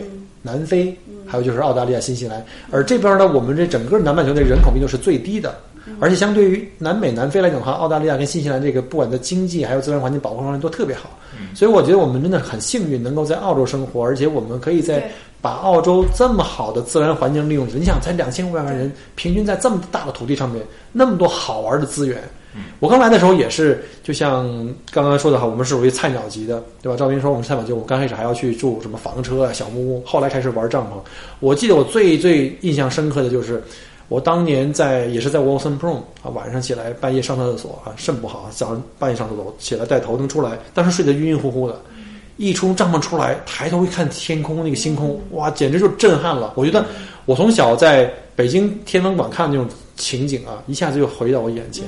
[0.41, 0.95] 南非，
[1.27, 5.59] 还有就是澳大利亚、新西兰，而这边呢，我们这整个南半球的人口密度是最低的。
[5.99, 11.09] 而且相对于南美、南非来讲的话，澳大利亚跟新西兰这个不管在经济还有自然环境保护方面都特别好，
[11.53, 15.09] 所以我觉得我们真的很幸运能够在澳洲生活，而且我们可以在
[15.41, 17.67] 把澳洲这么好的自然环境利用。
[17.73, 22.21] 你想，才两千五百万人，平均在这么大的土地上面，那么多好玩的资源。
[22.79, 24.43] 我刚来的时候也是，就像
[24.91, 26.97] 刚刚说的哈，我们是属于菜鸟级的，对吧？
[26.97, 30.95] 赵斌说我们是菜鸟级，我刚开始还要去住什么房车啊、小木屋，后来开始玩帐篷。
[31.39, 33.63] 我记得我最最印象深刻的就是，
[34.09, 41.79] 我当年在也是在 Wilson Prom 啊，晚上起来半夜上厕所啊，肾不好，早上半夜上厕所起来带头灯出来，当时睡得晕晕乎乎的。
[42.37, 46.53] 一出帐篷出来，抬头一看天空，那个星空，哇，简直就震撼了。
[46.55, 46.85] 我觉得
[47.25, 49.67] 我从小在北京天文馆看那种
[49.97, 51.83] 情景啊，一下子就回到我眼前，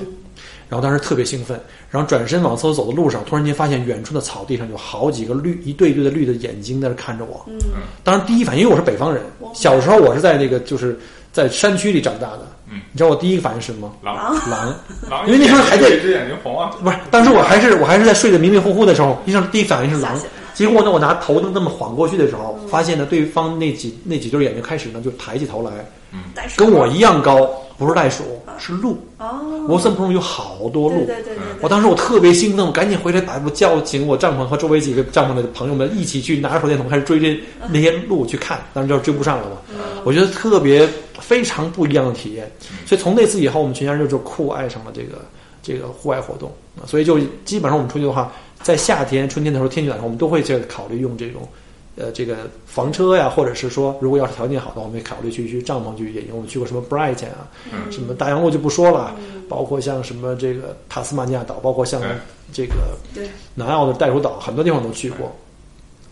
[0.67, 1.57] 然后当时特别兴奋，
[1.89, 7.45] 然后转身往厕所走的路上，突然间发现远处的草地上有好几个绿一对一对的绿的眼睛在那看着我。
[7.47, 7.57] 嗯，
[8.03, 10.99] 当时第一反应，因为我是北方人，小时候我是在那个就是
[11.31, 12.47] 在山区里长大的。
[12.69, 12.79] 嗯。
[12.91, 13.91] 你知道我第一个反应是什么？
[14.01, 14.15] 狼。
[14.49, 14.75] 狼。
[15.09, 20.19] 狼，因为那时候还在一只眼睛红啊，不是，当时我还是我还是在睡得迷迷糊糊的时候，医生第一反应是狼。
[20.53, 25.71] 结果呢，我拿头灯那么晃过去的时候，发现呢，对方那几那几对眼睛开始呢就抬起头来，
[26.11, 26.19] 嗯。
[26.57, 27.49] 跟我一样高，
[27.81, 28.23] 不是袋鼠，
[28.59, 28.95] 是鹿。
[29.17, 30.97] 哦，罗森普有好多鹿。
[30.97, 37.41] 对对对对对，我当时我特别兴奋，我赶紧回来把，我叫醒我帐篷和周围几个帐篷的朋友们一起去拿着手电筒开始追这
[37.71, 39.57] 那些鹿去看，当然就追不上了嘛。
[40.03, 40.87] 我觉得特别
[41.19, 42.51] 非常不一样的体验，
[42.85, 45.17] 所以从那次以后，我们全家人就酷爱上了这个
[45.63, 46.85] 这个户外活动啊。
[46.85, 51.41] 所以就基本上我们出去的话，在夏天、春天的时候天气暖和，我们都会去考虑用这种。
[52.01, 52.35] 呃，这个
[52.65, 56.29] 房车呀，或者是说，如果要是条件好的话，我们也考虑去去帐篷去野营。
[56.31, 59.15] 我们去过什么 Brighton 啊，嗯什么大洋路就不说了，
[59.47, 62.01] 包括像什么这个塔斯马尼亚岛，包括像
[62.51, 62.73] 这个
[63.53, 65.31] 南澳的袋鼠岛，很多地方都去过。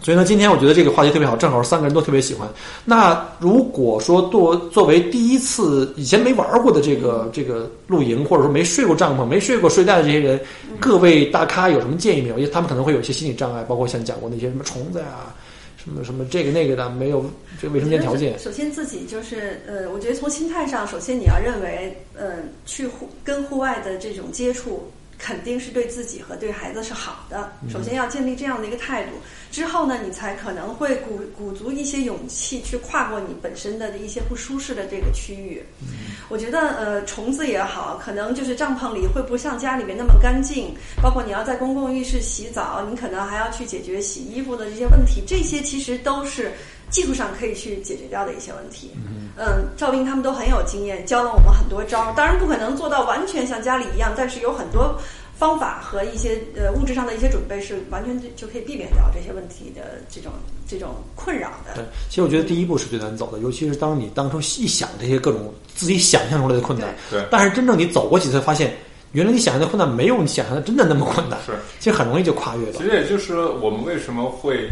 [0.02, 2.48] 所以呢，今天我觉得这个话题特别好，正好三个人都特别喜欢。
[2.86, 10.40] 那如果说作作为第一次以前没玩过的这个这个露营，或者说没睡过帐篷、没睡过睡袋的这些人，
[10.80, 12.40] 各位大咖有什么建议没有？
[12.40, 15.36] 因为他们可能会有一些心理障碍，包括像讲过那些什么虫子呀、
[15.82, 17.24] 什么什么这个那个的，没有
[17.60, 18.38] 这个卫生间条件。
[18.38, 24.92] 首先自己就是呃，我觉得从心态上，首先你要认为，呃，去户跟户外的这种接触。
[25.20, 27.52] 肯定是对自己和对孩子是好的。
[27.70, 29.12] 首先要建立这样的一个态度，
[29.52, 35.62] 之后呢，你才可能会鼓鼓足一些勇气去跨过你本身的一些不舒适的这个区域。
[36.30, 46.52] 我觉得呃，虫子也好，可能就是帐篷里会不像家里面那么干净，包括你要在公共浴室洗澡，你可能还要去解决洗衣服的这些问题，这些其实都是
[46.90, 48.92] 技术上可以去解决掉的一些问题。
[49.38, 52.14] 嗯，赵斌他们都很有经验，教了我们很多招儿。
[52.16, 55.00] 当然不可能做到完全像家里一样，但是有很多
[55.38, 60.34] 方法和一些呃物质上的一些准备是完全就就可以避免掉这些问题的这种
[60.68, 61.74] 这种困扰的。
[61.76, 68.76] 对，其实我觉得第一步是最难走的，尤其是当你当初一想这些各种自己想象出来的困难，对对但是真正你走过几次，发现
[69.14, 72.84] 原来你想象的困难没有你想象的真的那么困难，是，其实很容易就跨越了其。
[72.84, 74.70] 实也就是我们为什么会，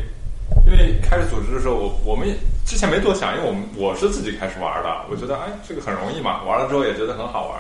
[0.70, 7.60] 因为开始组织的时候，我我们也之前没多想，因为我们我是自己开始玩的，我觉得哎这个很容易嘛，玩了之后也觉得很好玩。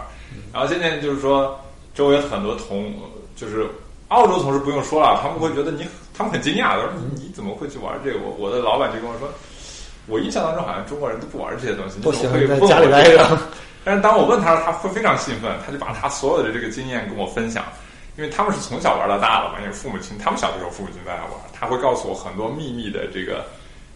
[0.51, 1.57] 然后渐渐就是说，
[1.95, 2.93] 周围很多同
[3.35, 3.65] 就是
[4.09, 8.19] 澳洲同事不用说了，他们会觉得你他们很惊讶，他说你你怎么会去玩这个？
[8.19, 9.29] 我我的老板就跟我说，
[10.07, 13.39] 我印象当中好像中国人都不玩这些东西，你都喜怎么会欢在家里问我这个待着。
[13.85, 17.63] 但是当我问他，他会非常兴奋，他就把他所有的这个经验跟我分享。
[18.17, 23.45] 因为他们是从小玩到大的嘛，因为父母亲他们小的时候父母亲在那玩，他会告诉我很多秘密的这个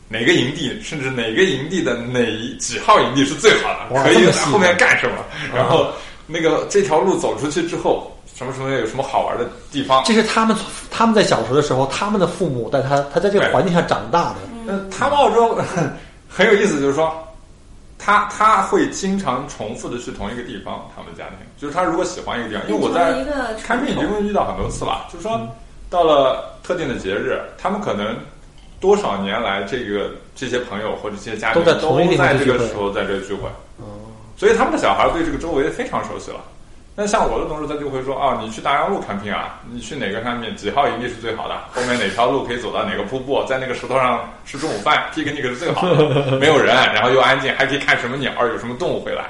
[0.07, 2.23] 哪个营地，甚至哪个营地的哪
[2.59, 5.15] 几号营地是最好的，可以在后面干什么，
[5.55, 5.87] 然后
[6.27, 10.03] 那个这条路走出去之后，什么什么有什么好玩的地方。
[10.05, 10.55] 这是他们
[10.91, 14.35] 他们在小时候的时候，他们的父母带他，他在这个环境下长大的。
[14.67, 15.57] 嗯，他们澳洲
[16.29, 17.11] 很有意思，就是说，
[18.03, 23.23] 他他会经常重复的去同一个地方，他们家庭，就是他如果喜欢一个地方，因为我在
[23.61, 25.39] 看病已经遇到很多次了，就是说
[25.87, 28.17] 到了特定的节日，他们可能
[28.79, 33.85] 多少年来这个这些朋友或者这些家庭都在同一个地方在去聚会这个时候在这聚会，哦，
[34.35, 36.39] 所以他们的小孩对这个周围非常熟悉了。
[37.01, 49.23] 但像我的同事，他就会说啊，你去大洋路看病啊，你去哪个上面，几号营地是最好的，后面哪条路可以走到哪个瀑布，在那个石头上吃中午饭， picnic 是最好的，没有人，然后又安静，还可以看什么鸟，有什么动物回来。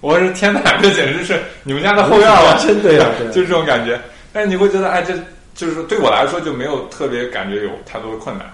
[0.00, 4.00] 我说天哪，这简直是你们家的后院了， 真的呀 就是这种感觉。
[4.32, 5.12] 但是你会觉得，哎，这
[5.54, 8.50] 就是对我来说就没有特别感觉有太多的困难。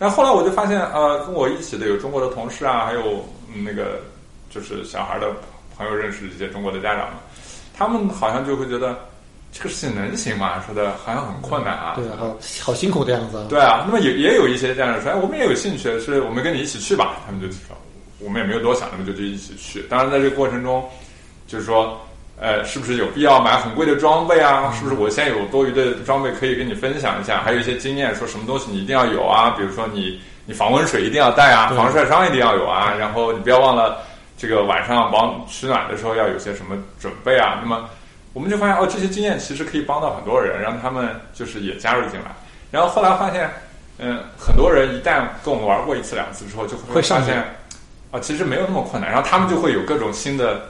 [0.00, 4.00] 但后来我就发现，呃，跟我一起的有中国的同事啊，还有、嗯、那个
[4.50, 5.28] 就是小孩的
[5.76, 7.14] 朋友认识一些中国的家长们，
[7.80, 8.94] 他们好像就会觉得
[9.50, 10.62] 这个事情能行吗？
[10.66, 11.94] 说的好像很困难啊。
[11.96, 13.46] 对，好好辛苦的样子啊。
[13.48, 17.16] 对啊，那么也也有一些家长说，哎，我们也有兴趣，是我们跟你一起去吧。
[17.24, 17.74] 他们就说，
[18.18, 19.80] 我们也没有多想，那么就就一起去。
[19.88, 20.86] 当然，在这个过程中，
[21.46, 21.98] 就是说，
[22.38, 24.70] 呃，是不是有必要买很贵的装备啊？
[24.76, 27.40] 是不是我现在有多余的装备可以跟你分享一下？
[27.40, 29.54] 还有一些经验，说什么东西你一定要有啊？
[29.56, 33.96] 比如说你你防蚊水一定要带啊，防晒霜一定要有啊，然后你不要忘了
[34.40, 37.58] 这个晚上往取暖的时候要有些什么准备啊。
[37.60, 37.90] 那么
[38.32, 42.34] 我们就发现哦，这些经验其实可以帮到很多人，让他们就是也加入进来。
[42.70, 43.50] 然后后来发现，
[43.98, 47.44] 嗯，很多人一旦跟我们玩过一次两次之后，就会发现
[48.10, 49.10] 啊，其实没有那么困难。
[49.10, 50.62] 然后他们就会有各种新的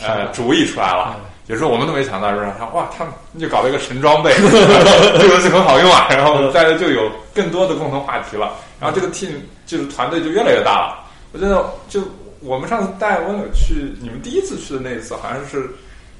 [0.00, 1.24] 呃主意出来了嗯。
[1.48, 6.06] 有时候我们都没想到，说他哇，他们就搞了一个神装备， 这个东西很好用啊。
[6.12, 8.52] 然后大家就有更多的共同话题了。
[8.80, 9.32] 然后这个 team
[9.66, 11.04] 就是团队就越来越大了。
[11.32, 12.00] 我觉得就
[12.40, 15.68] 我们上次带温柳去，你们第一次去的那一次，好像是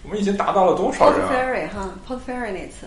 [0.03, 2.87] 我们已经达到了多少人啊？Ferry 哈，Port Ferry 那次，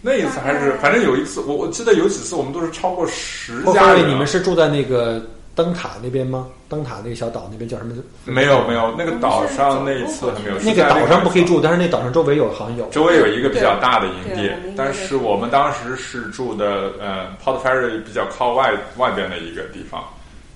[0.00, 4.08] 那一次还是反正有一次，我我记得有几次我们都是超过十家人啊。
[4.08, 5.20] 你们是住在那个
[5.54, 6.48] 灯塔那边吗？
[6.68, 7.94] 灯塔那个小岛那边叫什么？
[8.24, 10.56] 没有没有，那个岛上那一次还没有。
[10.60, 11.60] 那个岛上不可以住。
[11.60, 12.86] 但是那岛上周围有好像有。
[12.88, 20.02] 周围有一个比较大的营地但是我们当时是住的呃 Port Ferry 比较靠外外边的一个地方，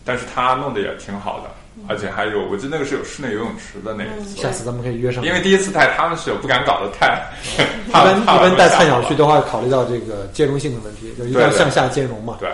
[0.09, 1.51] 但是他弄得也挺好的，
[1.87, 5.23] 而且还有我记得那个是有室内游泳池的那一次，下次咱们可以约上。
[5.23, 7.23] 因为第一次带他们是有不敢搞得太，
[7.87, 12.39] 一般一怕般带菜鸟去都会考虑到这个兼容性的问题，就一定要向下兼容嘛。
[12.41, 12.49] 对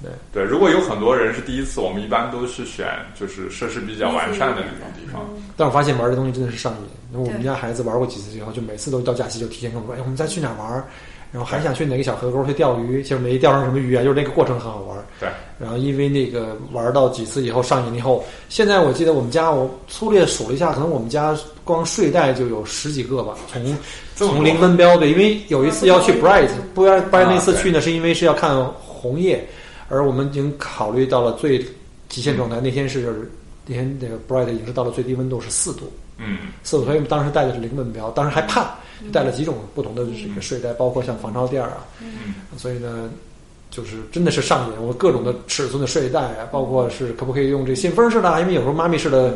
[0.00, 2.86] 对对，如果有很多人是第一次，我们一般都是选
[3.18, 5.20] 就是设施比较完善的那种地方。
[5.56, 6.78] 但我发现玩这东西真的是上瘾。
[7.12, 10.84] 因为我们家孩子玩过几次以后，就每次都到假期就提前跟我说：“哎，我们再去哪玩儿？”
[11.34, 14.96] 然后还想去哪个小河沟去钓鱼，其实没钓上什么鱼啊，就是那个过程很好玩。
[15.18, 23.76] 对，然后因为那个玩到几次以后上瘾以后，现在我记得我们家我粗略数了一下，可能我们家光睡袋就有十几个吧，从
[24.14, 29.44] 从零分标对，因为有一次要去 Bright，不然 Bright 那次去呢是因为是要看红叶，
[29.88, 31.58] 而我们已经考虑到了最
[32.08, 33.28] 极限状态，那天是
[33.66, 38.68] 那天那个 Bright 已经是到了最低温度是四度，嗯，四度，所以当时带的是零温标，当时还怕，就
[39.12, 43.10] 带了几种不同的这个睡袋，包括像防潮垫儿啊，嗯所以呢，
[43.70, 49.34] 就是真的是上瘾，我各种的尺寸的睡袋啊，包括是可不可以用这信封式的啊，因为有时候妈咪式的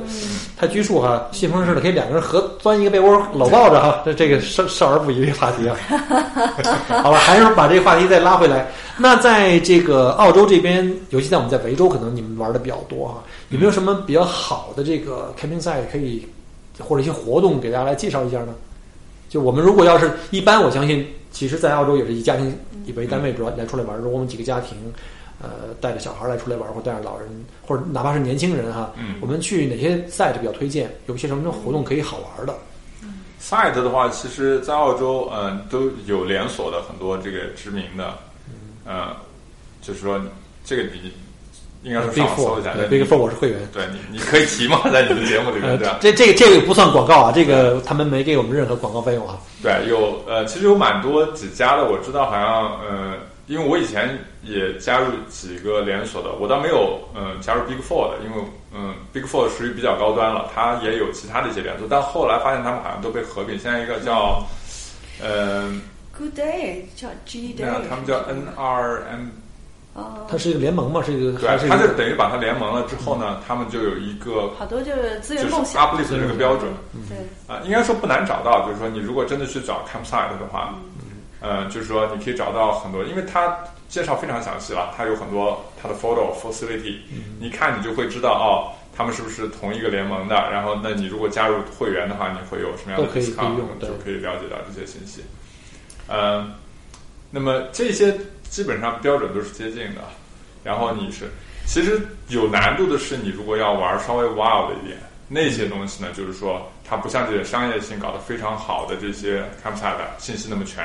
[0.56, 5.76] 太拘束哈，信封式的可以两个人合钻一个被窝搂抱着哈，这这个少少儿不宜的话题啊。
[7.02, 8.70] 好了，还是把这个话题再拉回来。
[8.96, 16.26] 那在这个澳洲这边，尤其在我们在维州，可能你们玩的比较多哈，有没有什么比较好的这个 camping site 可以
[16.78, 18.54] 或者一些活动给大家来介绍一下呢？
[19.28, 23.96] 就我们如果要是一般，我相信，其实，在澳洲也是以家庭以为单位主要来出来玩。
[23.98, 24.76] 如果我们几个家庭，
[25.40, 27.28] 呃，带着小孩来出来玩，或带着老人，
[27.62, 30.90] 或者哪怕是年轻人哈，嗯我们去哪些 site 比较推荐？
[31.06, 32.54] 有一些什么活动可以好玩的
[33.40, 38.18] ？site 的话，其实在澳洲，嗯、都有连锁的很多这个知名的，
[38.84, 39.14] 呃，
[39.80, 40.20] 就是说
[40.64, 41.12] 这个你
[41.88, 43.58] 应该是 Big 上搜一下，Four，对，Big Four 我是会员。
[43.72, 45.96] 对你你可以提嘛，在你的节目里面，对吧？
[46.00, 49.38] 这这个这个不算广告啊，这个他们没给我们任何广告费用啊。
[49.62, 53.14] 对，有呃，其实有蛮多几家的，我知道好像呃，
[53.46, 58.42] 因为我以前也加入几个连锁的，我倒没有嗯、呃加入 Big Four 的，因为
[58.74, 64.46] 嗯、Big Four 属于比较高端了，它也有其他的一些连锁，但后来发现他们好像都被合并，现在一个叫
[65.24, 65.80] 嗯、
[66.16, 69.30] Good Day 叫 G 那 Day，样他们叫 NRM，哦，
[70.30, 76.70] 它是一个联盟嘛，是一个对它就等于把它联盟了之后呢，他们就有一个好多就是资源共享，uplift 的这个标准。
[77.08, 77.16] 对，
[77.52, 80.74] 啊，应该说不难找到，就是说你如果真的去找 campsite 的话，
[81.40, 83.56] 呃，就是说你可以找到很多，因为它
[83.88, 86.98] 介绍非常详细了，它有很多它的 photo facility，
[87.40, 95.22] 你看你就会知道哦，他们是不是同一个联盟的，然后那你如果加入会员的话，你会有什么样的可以 discount，就可以了解到这些信息。
[96.08, 96.52] 嗯，
[97.30, 98.14] 那么这些
[98.50, 100.02] 基本上标准都是接近的，
[100.64, 101.30] 然后你是
[101.66, 110.84] 其实有难度的是，你如果要玩稍微 wild 一点，那些东西呢，就是说它不像这些商业性搞得非常好的这些 campsite 信息那么全，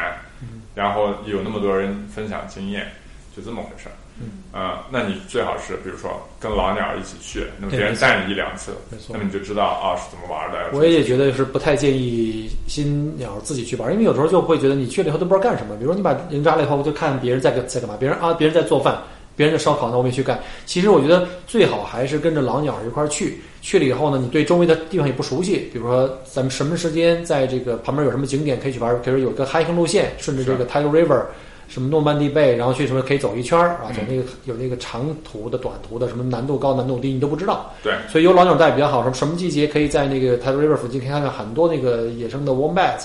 [0.76, 2.92] 然后有那么多人分享经验，
[3.36, 3.96] 就这么回事儿。
[4.22, 10.70] 嗯，呃，那你最好是比如说跟老鸟一起去，那么别人带你一两次没错，那么你就知道啊是怎么玩的。
[10.72, 15.76] 我也觉得是不太建议新鸟自己去玩，因为有时候就会觉得你去了以后都不知道干什么。
[15.76, 19.02] 比如说你把人抓了以后，就看别人在干在干嘛，别人啊别人在做饭，
[19.36, 20.40] 别人在烧烤，那我们也去干。
[20.68, 31.24] 其实我觉得最好还是跟着老鸟一块儿去，去了以后呢，你对周围的地方也不熟悉，比如说咱们什么时间在这个旁边有什么景点可以去玩，比如有个 hiking 路线，顺着这个 Tiger River。
[31.74, 33.90] 什么诺曼底贝，然后去什么可以走一圈儿啊？
[33.96, 37.74] 走那个有那个长途的、短途的，什么难度高、难度低，你都不知道。
[37.82, 39.02] 对，所以有老鸟带比较好。
[39.02, 43.02] 什么什么季节可以在那个 Tiger River 附近可以看到很多那个野生的 wombat，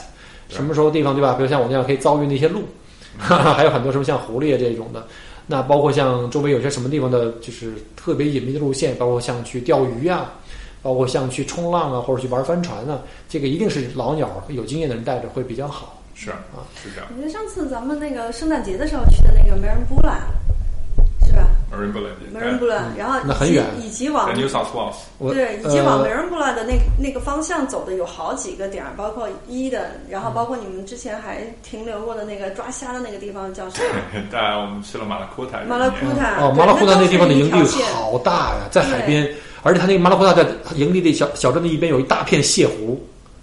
[0.50, 1.32] 什么时候地方对吧？
[1.32, 2.60] 比如像我那样可以遭遇那些鹿，
[3.16, 5.02] 还有很多什么像狐狸啊这种的。
[5.46, 10.30] 那包括像周围有些什么地方的，就是特别隐秘的路线，包括像去钓鱼啊，
[10.82, 13.00] 包括像去冲浪啊，或者去玩帆船啊，
[13.30, 15.97] 这个一定是老鸟有经验的人带着会比较好。
[16.18, 17.08] 是啊，是这样。
[17.14, 20.20] 我觉得上次咱们那个圣诞节的时候去的那个梅人布兰，
[21.24, 34.20] 是吧 b u l l 梅人布兰，然后那很远以及往在 New South Wales，对，以及往梅呃人布拉的那那个方向走的有好几个点儿，包括伊的，然后包括你们之前还停留过的那个抓虾的那个地方叫什么？
[34.32, 35.60] 当然我们去了马拉库塔。
[35.68, 36.40] 马拉库塔。
[36.40, 37.62] 哦，马拉库塔那那地方的营地
[37.94, 39.28] 好大呀，在海边，
[39.62, 40.44] 而且它那个马拉库塔在
[40.74, 43.00] 营地的小小镇的一边有一大片泻湖，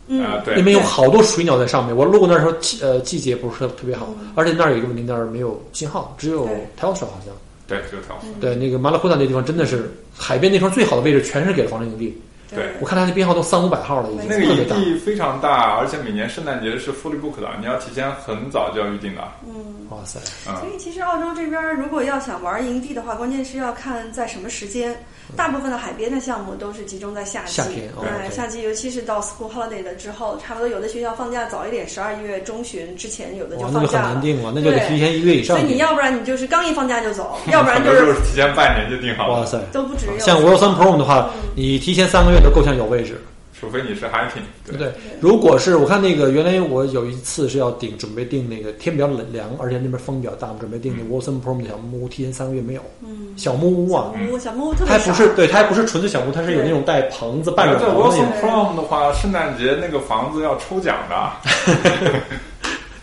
[0.08, 1.96] 嗯啊，对那，边有好多水鸟在上面。
[1.96, 7.34] 我路过那儿时候，季呃季节不是特特别好，而且那儿有一个问题，那儿没有信号，只有对 Telstra 好像。
[7.68, 12.16] 对，就条嗯对，那个马拉库纳那地方真的是海边那块最好的位置，全是给了防震营地。
[12.56, 14.44] 对我看他那编号都三五百号了，已经那个。
[14.46, 19.22] 营地非常大，而且每年圣诞节是 fully book 的，你要提前很早就要预定的。
[19.48, 19.74] 嗯。
[19.92, 20.20] 哇塞！
[20.50, 24.96] 嗯所以其实澳洲这边如果要想玩营地的话，关键是要看在什么时间。
[25.36, 34.14] 大部分的海边的项目都是集中在夏季，夏天哦对夏季尤其是到 school holiday 的之后，差不多有的学校放假早一点，十二月中旬之前有的就哇，那就很放假了。
[34.14, 35.58] 难定了，那就得提前一个月以上。
[35.58, 39.60] 所以你要不然你就是刚一放假就走， 要不然就是是提前半年就定好了，哇塞！
[39.74, 40.20] 都不止有。
[40.20, 43.20] 像 Wilson Prom 的话，你提前三个月都够呛有位置。
[43.58, 44.44] 除非你是 hiking。
[44.68, 44.92] 对对，
[45.22, 52.82] 如果是我看那个，原来我有一次是要订，准备订那个天比较冷凉，而且那边风比较大，我准备订那 Wilson Prom 的小木屋，提前三个月没有。
[53.02, 54.88] 嗯，小木屋啊，小木屋，小木屋特别。
[54.88, 58.50] 它还不是对，它还不是纯粹小木屋，它是有那种带棚子、半在软棚的那 Wilson 种。
[58.50, 61.32] Prom 的话，圣诞节那个房子要抽奖的。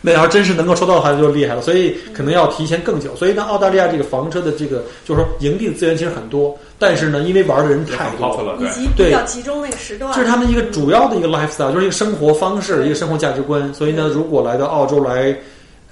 [0.02, 1.62] 那要真是能够收到的话，就厉害了。
[1.62, 3.16] 所以可能要提前更久。
[3.16, 8.58] 所以呢，澳大利亚这个房车的这个，就是说营地的资源其实很多，但是呢，因为玩的人太多了。
[8.60, 10.12] 以及比较集中那个时段。
[10.12, 13.72] 这是他们一个主要的一个 lifestyle，就是一个生活方式，一个生活价值观。
[13.72, 15.34] 所以呢，如果来到澳洲来，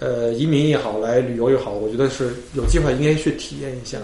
[0.00, 3.98] 呃，移民也好，来旅游也好，我觉得是有机会应该去体验一下。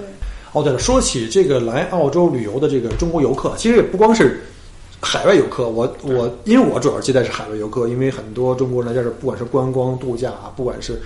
[0.53, 4.41] 哦，对了，说起这个来澳洲旅游的这个中国游客，其实也不光是
[5.01, 10.99] 海外游客，我我因为我主要接待是海外游客，因为很多中国人来这儿，不管是观光度假啊，不管是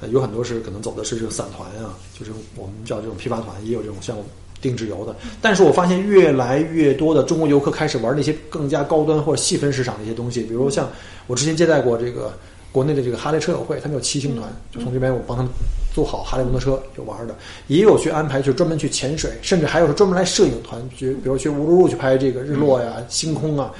[0.00, 4.16] 呃有很多是可能走的是这个散团啊，就是我们叫这种批发团，也有这种像
[4.60, 5.14] 定制游的。
[5.40, 10.88] 但是我发现越来越多的中国游客开始玩那些更加高端或者细分市场的一些东西，比如像
[11.26, 12.32] 我之前接待过这个
[12.72, 15.52] 国内的这个哈雷车友会，他们有骑行团，就从这边我帮他们
[15.94, 17.36] 做好哈雷摩托车有玩的，
[17.68, 23.70] 也有去安排就专门去潜水，甚至还有是专门来摄影团，去比如去乌鲁鲁去拍这个日落呀、星空啊，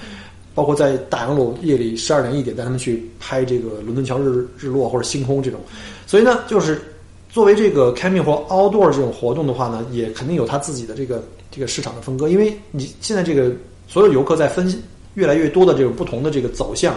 [0.55, 5.59] 包括在大洋路夜里十二点一点带他们去拍这个伦敦桥日日落或者星空这种，
[6.07, 6.81] 所以呢，就是
[7.29, 13.51] 作为这个 camping 或 outdoor 这种活动的话呢，也肯定有它自己的这个这个市场的分割，因为你现在这个
[13.89, 14.73] 所有游客在分
[15.15, 16.95] 越来越多的这种不同的这个走向，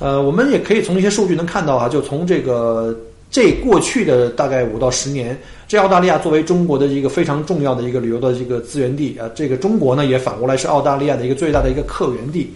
[0.00, 2.94] 呃，我们也可以从一些数据能看到啊，就从这个
[3.30, 12.52] 这过去的大概五到十年，这澳大利亚作为中国的一个非常重要的一个旅游的这个资源地啊，这个中国呢也反过来是澳大利亚的一个最大的一个客源地。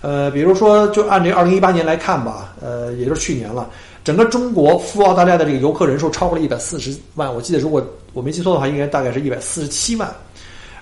[0.00, 3.68] 呃，比如说，就按这二零一八年来看吧，呃，也就是去年了，
[4.04, 10.08] 整个中国赴澳大利亚的这个游客人数超过了一百四十万，我记得如果我没记错的话，应该大概是一百四十七万，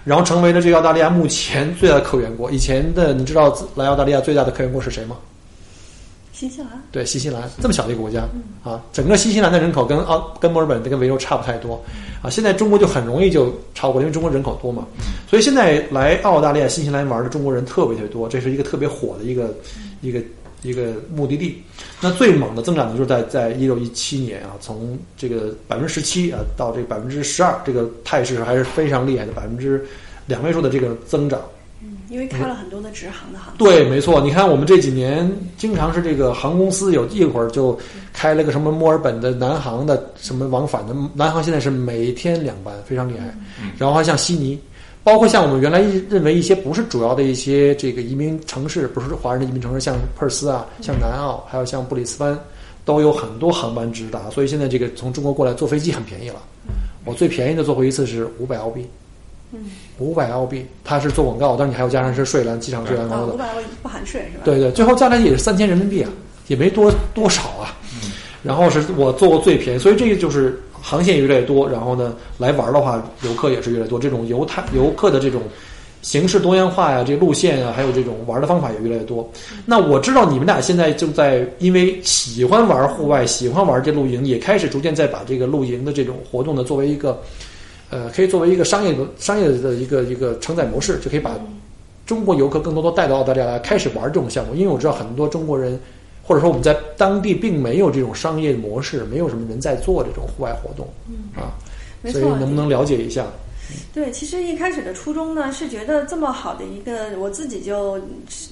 [0.05, 2.51] 然后成为了这个澳大利亚目前最大的客源国。
[2.51, 5.17] 以前的你知道来澳大利亚最大的客源国是谁吗？
[6.33, 8.25] 新西兰，对，新西兰这么小的一个国家
[8.65, 11.81] 啊，整个新西兰的人口跟澳跟墨尔本跟维州差不太多
[12.23, 12.31] 啊。
[12.31, 14.87] 现在中国就很容易就超过，因为中国人口多嘛，
[15.29, 19.55] 所以现在来澳大利亚、新西兰玩的中国人特别特别多，这是一个特别火的一个
[20.01, 20.21] 一个
[20.63, 21.63] 一个目的地。
[22.01, 29.85] 那最猛的增长呢，就是在在一六一七年啊，从这个百分之十七啊到这个百分之十二，这个态势还是非常厉害的，百分之
[30.27, 31.41] 两位数的这个增长。
[32.13, 33.59] 嗯，因为开了很多的直航的航线。
[33.59, 34.21] 对，没错。
[34.21, 37.79] 你看，我们这几年经常是这个航空公司有一会儿就
[38.13, 43.35] 开了个什么墨尔本的南航的什么往返的，南航现在是每天两班，非常厉害。
[43.79, 44.59] 然后还像悉尼，
[45.03, 52.39] 包括像我们原来认为一些不是主要的一些这个移民城市，不是华人的移民城市，像珀斯啊，像南澳，还有像布里斯班，
[52.85, 54.29] 都有很多航班直达。
[54.31, 56.43] 所以现在这个从中国过来坐飞机很便宜了。
[57.05, 58.87] 我最便宜的坐过一次是五百澳币。
[59.55, 59.67] 嗯，
[59.99, 64.45] 五百澳币，它是做广告，但是你还要加上是税了，机场税了，然后五百澳不含税是吧？
[64.45, 66.11] 对对，最后加起来也是三千人民币啊，
[66.47, 67.77] 也没多多少啊。
[68.03, 68.11] 嗯，
[68.43, 75.43] 然后是我做过最便宜，所以这个就是航线越来越多，然后呢，来玩的话，游客也是越来越多，这种游太游客的这种
[76.01, 79.31] 形式多样化呀，这路线啊，还有这种玩的方法也越来越多。
[79.67, 87.21] 那我知道你们俩现在就在因为喜欢玩户外，喜欢玩这露营，也开始逐渐在把这个露营的这种活动呢，作为一个。
[87.93, 91.31] 呃，可以作为一个商业的商业的一个一个承载模式，就可以把
[92.07, 94.55] 中国游客更多的带到澳大利亚来开始玩这种项目。
[94.55, 95.79] 因为我知道很多中国人，
[96.23, 101.53] 或者说我们在当地并没有这种商业模式，没有什么人在做这种户外活动嗯啊，
[102.11, 103.27] 所以能不能了解一下？
[103.93, 108.01] 对，其实一开始的初衷呢，是觉得这么好的一个，我自己就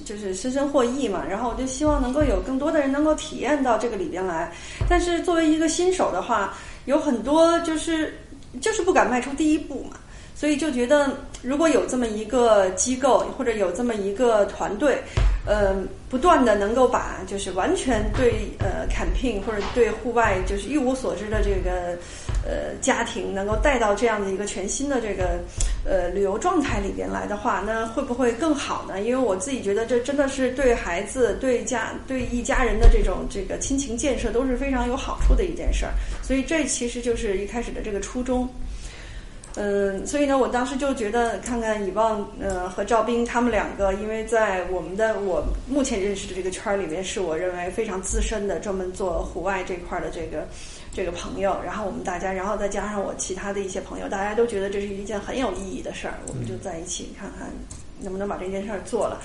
[0.05, 1.23] 就是深深获益嘛。
[1.27, 4.53] 然后我就希望能够有更多的人能够体验到这个里边来。
[4.87, 6.53] 但是作为一个新手的话，
[6.85, 8.13] 有很多就是。
[8.59, 9.97] 就是不敢迈出第一步嘛，
[10.41, 11.07] 所以就觉得
[11.43, 14.97] 如果有这么一个机构或者有这么一个团队，
[15.45, 15.75] 呃，
[16.09, 21.95] 不断的能够把就是完全对呃 camping 或者对户外就是一无所知的这个
[22.43, 25.39] 呃家庭能够带到这样的一个全新的这个
[25.85, 28.99] 呃旅游状态里边来的话，那会不会更好呢？
[28.99, 35.91] 因为我自己觉得这真的是对孩子、对家、对一家人的这种这个亲情建设都是非常有好处的一件事儿。
[36.23, 38.49] 所以这其实就是一开始的这个初衷，
[39.55, 50.47] 嗯，所以呢，我当时就觉得看看以望呃和赵斌他们两个，因为在我们的我目前认识的这个圈儿里面，是我认为非常资深的，专门做户外这块的这个
[50.95, 51.57] 这个朋友。
[51.65, 57.49] 然后我们大家，然后再加上我其他的一些朋友，大家都觉得这是一件很有意义的事儿，我们就在一起看看
[57.99, 59.21] 能不能把这件事儿做了。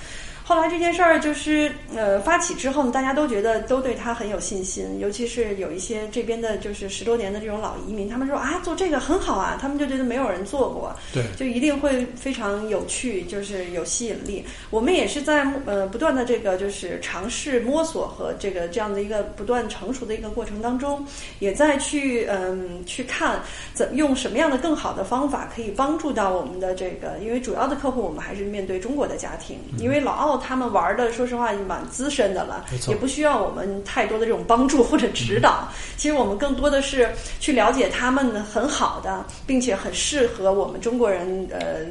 [0.48, 14.44] 后来这件事儿就是呃发起之后呢，大家都觉得都对他很有信心，尤其是有一些这边的就是十多年的这种老移民，他们说啊做这个很好啊，他们就觉得没有人做过，对，就一定会非常有趣，就是有吸引力。
[14.70, 21.04] 我们也是在呃不断的这个就是尝试摸索和这个这样的一个不断成熟的一个过程当中，
[21.40, 23.40] 也在去嗯去看
[23.74, 30.35] 怎用什么样的更好的方法可以帮助到我们的这个，因为主要的客户我们还是面对中国的家庭，因为老澳。
[30.38, 35.68] 他们玩的，说实话，蛮资深的了，也不需要我们太多的这种帮助或者指导。
[35.96, 37.08] 其实我们更多的是
[37.40, 41.86] 去了解他们很好的，并且很适合我们中国人，呃，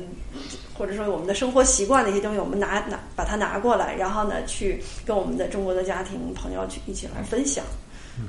[0.78, 7.64] 或者说我们的生活习惯的一些东西，我们拿拿把它拿过来，然后呢，去跟我们的中国的家庭朋友去一起来分享。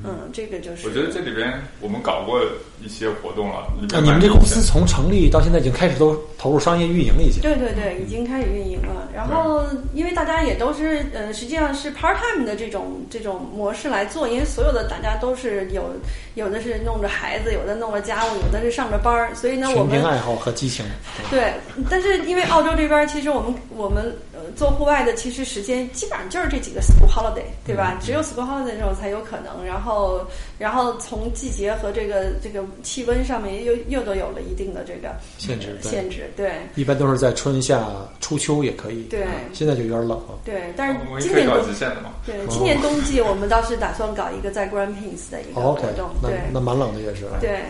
[0.04, 0.86] 嗯，这个就是。
[0.88, 2.40] 我觉得这里边我们搞过
[2.82, 3.66] 一些活动了。
[3.90, 7.40] 那你们这公司从成立到现在已经开始都投入商业运营了，已经。
[7.40, 9.08] 对对对，已经开始运营了。
[9.14, 9.64] 然后，
[9.94, 15.90] 因为大家也都是呃，实际上是 part time 的这种这种模式来做，因为所有的大家都是有
[16.34, 20.84] 有的是弄着孩子，有的弄着家务，有的是上着班儿，所以呢，我们爱好和激情。
[21.30, 21.54] 对，
[21.88, 27.98] 但是因为澳洲这边，其实我们我们呃做户外的，其实时间基本上就是这几个 school holiday，对吧？
[28.00, 30.24] 只有 school holiday 的时候才有可能，然后。
[30.58, 36.52] 然后，从季节和这个这个气温上面又又都有了一定的这个限制限制，对。
[36.74, 37.86] 一般都是在春夏
[38.20, 39.02] 初秋也可以。
[39.04, 39.26] 对。
[39.52, 40.38] 现在就有点冷了。
[40.44, 42.10] 对，但是今年冬季的嘛。
[42.24, 46.10] 对，今年冬季我们倒是打算搞一个在 Grand Pins 的一个活动。
[46.22, 47.26] 对，那蛮冷的也是。
[47.40, 47.60] 对。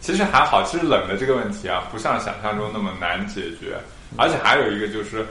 [0.00, 3.76] 其实还好，其实冷的这个问题啊，不像想象中那么难解决，
[4.16, 5.26] 而且还有一个就是。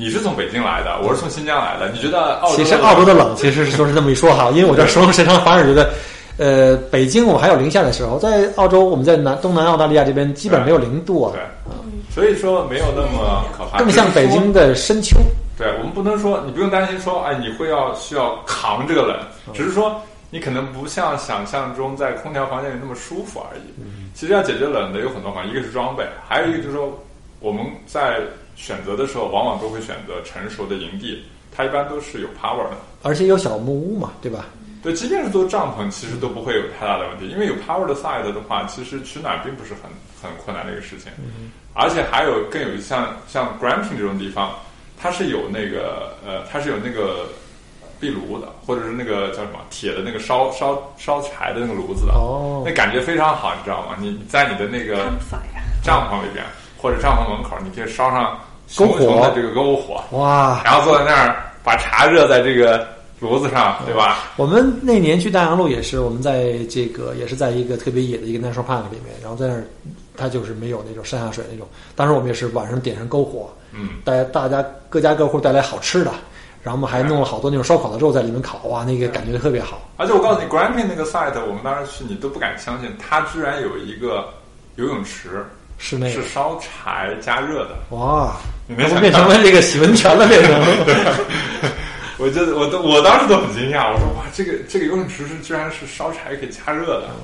[0.00, 1.90] 你是从北京来的，我是从新疆来的。
[1.90, 2.56] 你觉得澳洲？
[2.56, 5.90] 其实澳洲的冷，其实是说是这么一说哈，因为我这熟能生巧，反而觉得，
[6.38, 11.34] 呃，北京我还有零下的时候，在澳洲我们在南东南澳大利亚这边基本没有零度啊。
[11.34, 11.42] 对，
[12.14, 13.78] 所以说没有那么可怕。
[13.78, 15.18] 更像北京的深秋。
[15.58, 19.14] 对我们不能说，你不用担心说，哎，你会要需要扛这个冷，
[19.52, 23.60] 只是说你可能不像想象中在空调房间里那么舒服而已。
[24.14, 26.90] 其实要解决冷的有很多方法，一个是装备，还有一个就是说
[27.40, 28.18] 我们在。
[28.56, 31.24] 选择的时候，往往都会选择成熟的营地，
[31.54, 34.46] 它一般都是有 power 的，而且有小木屋嘛，对吧？
[34.82, 39.82] 对，即便是做帐篷，其实都不会有太大的问题，因为有 power 的 side 的话，其实取暖并不是很
[40.22, 41.12] 很困难的一个事情。
[41.18, 44.54] 嗯，而且还有更有像像 gramping 这种地方，
[44.98, 47.26] 它是有那个呃，它是有那个
[48.00, 53.96] 壁炉的，或者是那个叫什么铁的那个烧烧烧柴的那个炉子的，哦那感觉非常好，你知道吗？
[54.00, 55.12] 你你在你的那个
[55.82, 56.42] 帐篷里边
[56.80, 60.62] 或者帐篷门口，你可以烧上篝火熊熊的这个篝火，哇！
[60.64, 62.86] 然后坐在那儿把茶热在这个
[63.18, 64.18] 炉子上，对吧？
[64.36, 69.64] 我们那年去大洋路也是，我们在这个也是在一个特别野的一个 national park 里面，然后在那儿，
[70.16, 71.66] 它就是没有那种山下水那种。
[71.94, 76.10] 当时我们也是晚上点上篝火，嗯，带大家各家各户带来好吃的，
[76.62, 79.80] 然后我们还弄了好多那种烧烤的肉在里面烤，哇，那个感觉特别好。
[79.96, 84.28] 而且我告诉你，Glamping 那个 site，我们当时去，你都不敢相信，它居然有一个
[84.76, 85.44] 游泳池
[85.80, 87.70] 室内是烧柴加热的。
[87.96, 88.36] 哇，
[88.68, 90.52] 你没想那不变成了这个洗温泉了，变成。
[92.18, 97.14] 我觉得我都我当时都很惊讶，我说哇，这个这个游泳池是居然是烧柴可以加热的，那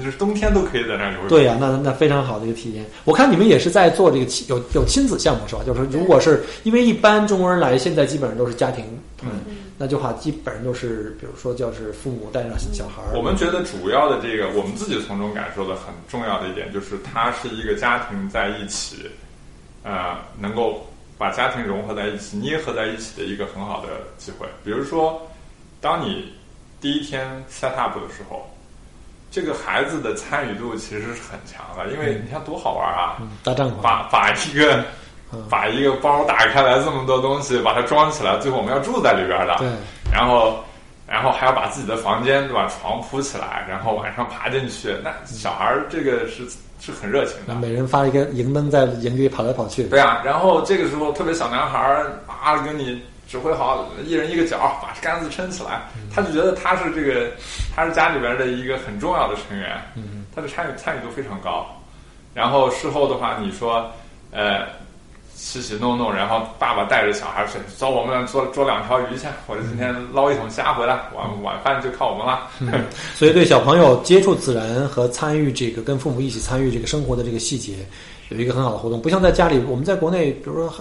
[0.00, 1.28] 就是冬天都可以在那儿游泳。
[1.28, 2.84] 对呀、那那非常好的一个体验。
[3.04, 5.62] 我看你们也是在做这个亲有有亲子项目是吧？
[5.66, 8.84] 就是如果是因为一般中国人来，现在基本上都是家庭
[9.18, 9.30] 团，
[9.76, 13.16] 那就话基本上都是比如说就是父母带上小孩儿。
[13.16, 19.10] 我们觉得主要的这个，我们自己从中感受的很重要的一点，就是它是一个家庭在一起，
[19.82, 20.86] 呃，能够
[21.18, 24.46] 把家庭融合在一起、捏合在一起的一个很好的机会。
[24.64, 25.20] 比如说，
[25.80, 26.32] 当你
[26.80, 28.48] 第一天 set up 的时候，
[29.32, 33.16] 这个孩子的参与度其实是很强的，因为你看多好玩啊！
[33.18, 34.84] 嗯搭帐篷，把把一个
[35.32, 39.56] 嗯把一个包打开来，这么多东西，把它装起来，最后我们要住在里边的。
[39.56, 39.68] 对，
[40.12, 40.62] 然后，
[41.06, 44.94] 然后还要把自己的房间对吧，床铺起来，然后晚上爬进去。
[45.02, 46.46] 那小孩儿这个是
[46.78, 49.84] 是很热情的，每人发一个营灯在营地跑来跑去。
[49.84, 50.20] 对啊。
[50.22, 55.82] 然后这个时候，特别小男孩儿啊，跟你指挥好，一人一个角，把杆子撑起来，
[56.14, 57.30] 他就觉得他是这个，
[57.74, 61.66] 他是家里边的一个很重要的成员，嗯，他的参与参与度非常高。
[62.34, 63.90] 然后事后的话，你说，
[64.30, 64.66] 呃。
[65.34, 72.48] 洗洗弄弄，然后爸爸带着小孩去：“走，我们捉捉两条鱼去，或者今天捞一桶虾回来，晚晚饭就靠我们了。
[73.16, 77.74] 所以对小朋友接触自然和参与这个跟父母一起参与这个生活的这个细节，
[78.28, 79.02] 有一个很好的互动。
[79.02, 80.72] 不像在家里，我们在国内，比如说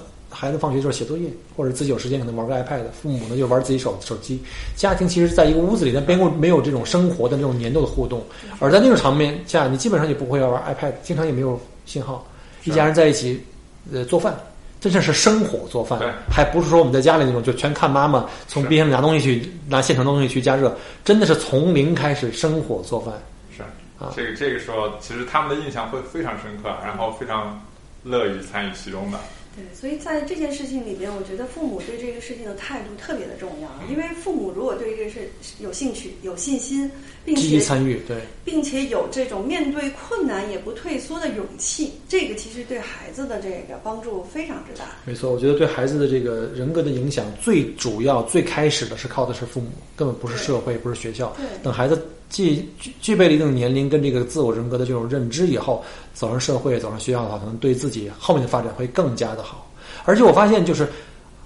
[0.41, 4.41] 孩子放学就是写作业，或者自己有时间可能玩个 iPad，父母呢就玩自己手手机。
[4.75, 8.23] 家庭其实在一个屋子里，但没有没有这种生活的那种粘度的互动。
[8.59, 12.25] 而在那种场面下，你基本上也不会要玩 iPad，经常也没有信号，
[12.63, 13.39] 一家人在一起，
[13.93, 14.35] 呃，做饭。
[14.79, 20.75] 真正是生火做饭对，还不是说我们在家里那种就全看妈妈从冰箱里拿东西去拿现成的东西去加热，
[21.05, 23.13] 真的是从零开始生火做饭。
[23.55, 23.61] 是
[23.99, 27.63] 啊这个这个时候，其实他们的印象会非常深刻，然后非常
[28.01, 29.19] 乐于参与其中的。
[29.53, 33.69] 对，所以在这件事情里边，我觉得父母对这个事情的态度特别的重要。
[33.89, 35.29] 因为父母如果对这个事
[35.59, 36.89] 有兴趣、有信心，
[37.25, 44.85] 并积极且参与，对，并且有这种面对困难也不退缩的勇气，这个其实对孩子的这个帮助非常之大。
[45.03, 45.31] 没错。
[45.33, 51.33] 我觉得对孩子的这个人格的影响，最主要、最开始的是靠的是父母，根本不是社会，不是学校。
[51.35, 59.69] 对等孩子具具具备了一定年龄跟这个自我人格的这种认知以后，走上社会、走上学校的话，可能对自己后面的发展会更加的好。
[60.05, 60.87] 而且我发现，就是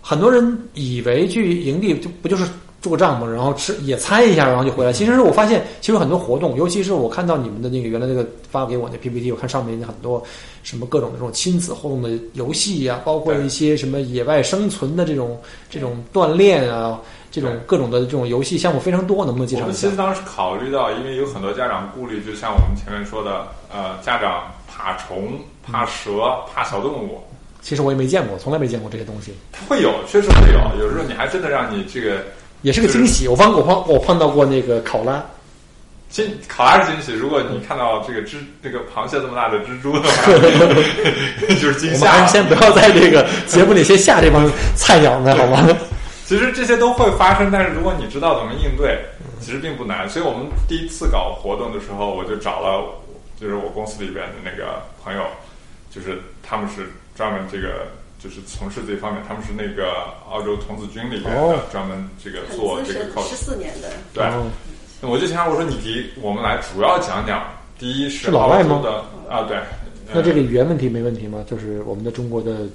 [0.02, 2.46] 很多人以为去营地就不就是
[2.82, 4.94] 住个帐篷，然后吃野餐一下，然后就回来。
[4.94, 10.24] 其实我发现，其实很多活动，尤其是我看到你们的那个原来那个发给我那 PPT，我看上面很多
[10.62, 15.38] 什么各种的这种亲子互动的游戏呀、包括一些什么野外生存的这种
[15.70, 17.02] 这种锻炼啊，
[17.36, 19.98] 这种各种的这种游戏项目非常多，能不能介绍一下我们其实？
[19.98, 27.22] 当时考虑到，因为有很多家长顾虑，就像我们前面说的，呃，家长怕虫、怕蛇、怕小动物，
[27.62, 30.86] 其实我也没见过，从来没见过这些东西，它会有，确实会有。
[30.86, 32.24] 有时候你还真的让你这个
[32.62, 33.28] 也是个惊喜。
[33.28, 35.22] 我碰我碰我碰到过那个考拉，
[36.10, 37.12] 惊考拉是惊喜。
[37.12, 40.32] 如果你看到这个蜘这个螃蟹这么大的蜘蛛的话，
[41.60, 42.28] 就是惊我们还吓。
[42.28, 45.68] 先不要在这个节目里先吓这帮菜鸟们，好吗？
[46.26, 49.00] 其实这些都会发生，但是如果你知道怎么应对，
[49.40, 50.10] 其实并不难。
[50.10, 52.84] 所以我们第一次搞活动的时候，我就找了，
[53.40, 55.22] 就是我公司里边的那个朋友，
[55.92, 57.86] 就是他们是专门这个
[58.18, 63.36] 就是从事这方面，他们是那个澳洲童子军里边的哦专门这个做这个资深，coach 十。
[63.36, 64.48] 四年的，对，哦
[65.02, 67.44] 那我就想我说你给我们来主要讲讲，
[67.78, 68.82] 第一是是老外吗
[69.30, 69.58] 啊，对。
[70.12, 71.46] 那这个呃语言问题没问题吗？
[71.48, 72.68] 就是我们的中国的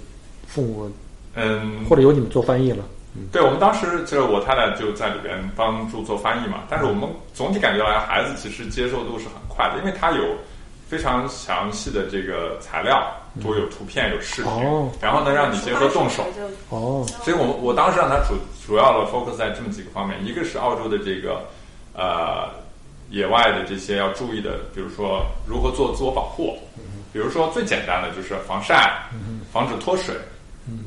[0.47, 0.89] 父母，
[1.35, 2.85] 嗯，或者由你们做翻译了。
[3.33, 10.23] 对，我们当时就是我太太就在里边帮助做翻译嘛，但是我们总体感觉来，孩子其实接受度是很快的，因为他有
[10.89, 13.05] 非常详细的这个材料，
[13.43, 14.89] 都有图片有视频，哦。
[15.01, 16.25] 然后呢让你结合动手。
[16.69, 18.35] 哦，所以我我当时让他主
[18.65, 21.43] 主要的 focus 在这么几个方面，一个是澳洲的这个
[21.95, 22.49] 呃
[23.11, 26.57] 野外的这些要注意的，比如说如何做自我保护，
[27.13, 29.03] 比如说最简单的就是防晒，
[29.53, 30.15] 防止脱水，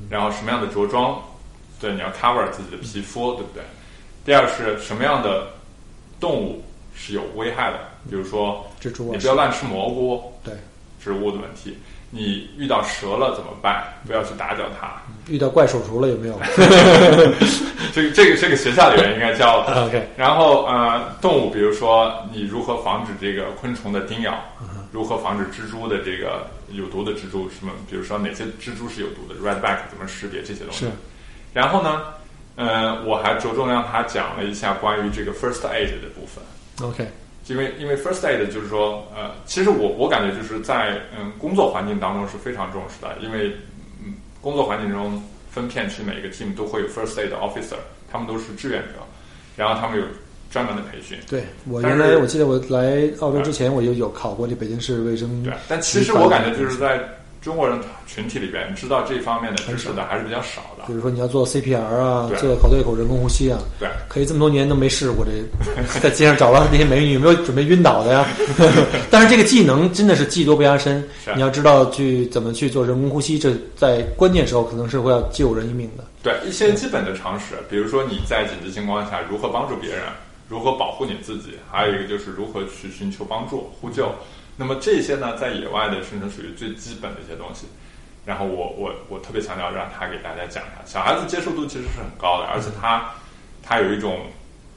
[0.09, 1.21] 然后什么样的着装，
[1.83, 3.61] 对，你要 cover 自己的皮肤，对不对？
[4.25, 5.49] 第二是什么样的
[6.17, 6.63] 动物
[6.95, 7.79] 是有危害的，
[8.09, 10.53] 比如说蜘蛛啊你不要乱吃蘑菇，对，
[11.03, 11.77] 植物的问题。
[12.09, 13.83] 你遇到蛇了怎么办？
[14.05, 14.93] 不要去打搅它。
[15.27, 16.39] 遇到怪手足了有没有
[17.91, 19.61] 这个这个这个学校里面应该教。？
[19.87, 24.39] OK，然后呃，动物，比如说你如何防止这个昆虫的叮咬，
[24.91, 30.91] 如何防止蜘蛛的这个有毒的蜘蛛，什么，比如说哪些蜘蛛是有毒的，redback 怎么识别这些东西是。
[31.53, 32.01] 然后呢，
[32.55, 36.43] 呃，我还着重让他讲了一下关于这个 first aid 的部分。
[36.87, 37.07] OK，
[37.47, 43.55] 因为因为 first aid 就是说，呃，其实我我感觉就是在嗯工作环境当中是非常重视的，因为
[44.03, 47.77] 嗯工作环境中分片区每一个 team 都会有 first aid officer，
[48.11, 48.95] 他们都是志愿者，
[49.55, 50.05] 然后他们有
[50.49, 51.17] 专门的培训。
[51.29, 56.99] 对我原来我记得我来澳洲之前，我就有考过这北京市卫生对，但其实我感觉就是在
[57.43, 57.77] 中国人
[58.07, 60.93] 群体里边，知道这方面的知识的还是比较少的比。
[60.93, 65.31] 如说你要做 CPR 啊，做口对口人工呼吸啊，对，可以这么多年都没试过这，
[65.99, 68.25] 在街上找到那些美女，有没有准备晕倒的呀？
[69.11, 71.03] 但是这个技能真的是技多不压身，
[71.35, 76.03] 你要知道去怎么去做人工呼吸，这在关键时候可能是会要救人一命的。
[76.23, 80.03] 对一些基本的常识，比如说你在紧急情况下如何帮助别人，
[80.47, 84.09] 如何保护你自己，还有一个就是如何去寻求帮助、呼救。
[84.55, 87.67] 那么这些呢，在野外的生存属于最基本的一些东西。
[88.25, 93.03] 然后我我我特别强调让他给大家讲一下，小孩子接受度其实是很高的，而且他
[93.61, 94.27] 他有一种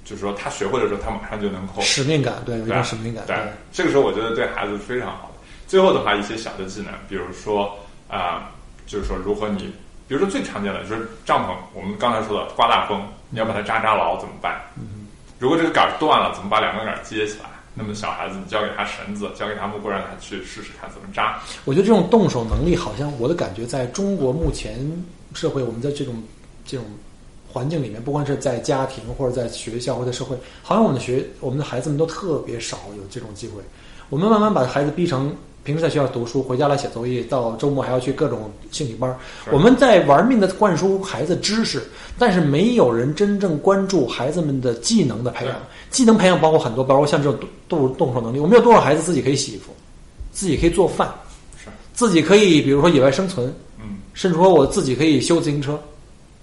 [0.05, 3.37] 就是说他学会的时候，他马上就能够使命感，对，有一种使命感，对，
[3.71, 5.41] 这个时候我觉得对孩子是非常好的。
[5.69, 8.51] 最后的话，一些小的技能，比如说啊、
[8.85, 9.73] 就是说如何你，
[10.09, 14.61] 比如说最常见的就是帐篷，我们刚才说的刮大风，你要把它扎扎牢怎么办？
[15.39, 17.51] 如果这个杆儿断了，怎么把两个杆儿接起来？
[17.79, 21.39] 那么小孩子，你交给他绳子，交给他木棍，让他去试试看怎么扎。
[21.67, 24.79] 我觉得这种动手能力，好像我的感觉，在中国目前
[25.35, 26.15] 社会，我们在这种
[26.65, 26.87] 这种
[27.53, 33.63] 环境里面，不管是在家庭或者在学校或者在社会，好像我们的学我们的孩子们都特别少有这种机会。
[34.09, 39.19] 我们慢慢把孩子逼成平时在学校读书，回家来写作业，到周末还要去各种兴趣班儿。
[39.51, 41.83] 我们在玩命的灌输孩子知识，
[42.17, 45.57] 但是没有人真正关注孩子们的技能的培养。
[45.97, 47.41] 技能培养包括很多，包括像这种
[47.71, 48.39] 动动动手能力。
[48.39, 49.73] 我们有多少孩子自己可以洗衣服，
[50.31, 51.11] 自己可以做饭，
[51.57, 53.47] 是，自己可以比如说野外生存，
[53.79, 55.81] 嗯，甚至说我自己可以修自行车，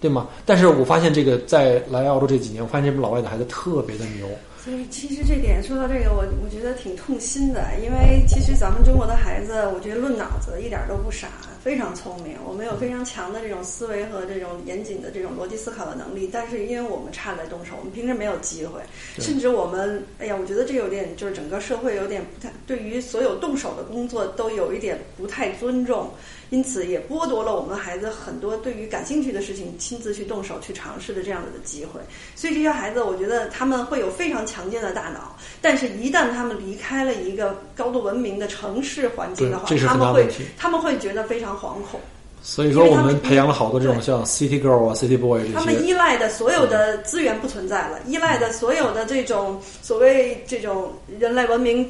[0.01, 0.28] 对吗？
[0.43, 4.28] 但是我发现这个在来澳洲这几年，我发现这帮老外的孩子特别的牛。
[4.66, 11.28] 所以其实这点说到这个，我我觉得挺痛心的，因为其实咱们中国的孩子，我觉得论脑子一点都不傻，
[11.64, 18.82] 非常聪明，我们有非常强的这种思维和这种严谨的这种逻辑思考的能力，但是因为我们差在动手，我们平时没有机会，
[19.18, 26.11] 甚至我们，哎呀，我觉得这有点就是整个社会有点不太，对于所有动手的工作都有一点不太尊重。
[26.49, 31.99] 因此也剥夺了我们孩子很多对于感兴趣的事情亲自去动手去尝试的这样子的机会。
[32.36, 41.99] 所以这些孩子，我觉得他们会有非常强健的大脑，但是一旦他们离开了一个高度文明的城市环境的话他们会他们会觉得非常惶恐。
[42.45, 45.88] 所以说，我们们培养了好多这种像 City Girl 啊、City Boy 这些他们。
[45.88, 51.89] 依赖的所有的资源不存在了，依赖的所有的这种所谓这种人类文明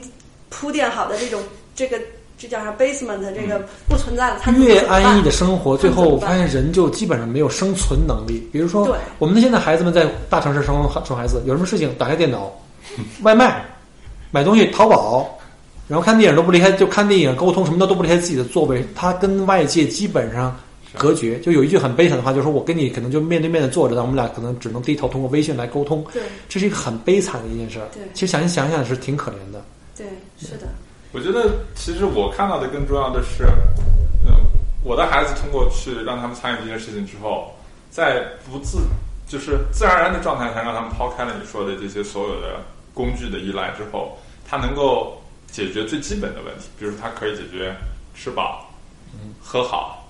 [0.50, 1.42] 铺垫好的这种
[1.76, 2.00] 这个
[2.38, 8.48] 这叫啥 basement 这个不存在了，他越安逸的生活，最后我发现人就基本上没有生存能力。
[8.52, 12.52] 比如说对，我们的现在孩子们在大城市生生孩子，有什么事情打开电脑，
[13.24, 13.66] 外卖、
[14.30, 15.36] 买东西、淘宝，
[15.88, 20.58] 然后看电影都不离开，就看电影、沟通什么的都不离开自己的座位，他跟外界基本上
[20.98, 21.40] 隔绝。
[21.40, 27.88] 就有一句很悲惨的话，就是说我跟你可能就面对面的坐着，但我们俩可能只能低头通过微信来沟通，对这是一个很悲惨的一件事儿。
[27.94, 29.64] 对其实想想想是挺可怜的。
[29.96, 30.08] 对
[30.40, 30.68] 是的，
[31.12, 33.44] 我觉得其实我看到的更重要的是，
[34.26, 34.34] 嗯，
[34.84, 37.52] 我的孩子通过去让他们参与这件事情之后，
[37.92, 38.80] 在不自
[39.28, 42.62] 就是自然而然的状态下，让他们抛开了你说的这些所有的
[42.94, 44.18] 工具的依赖之后，
[44.48, 45.22] 他能够
[45.54, 47.74] 解决最基本的问题，比如说他可以解决
[48.16, 48.68] 吃饱、
[49.40, 50.10] 喝好，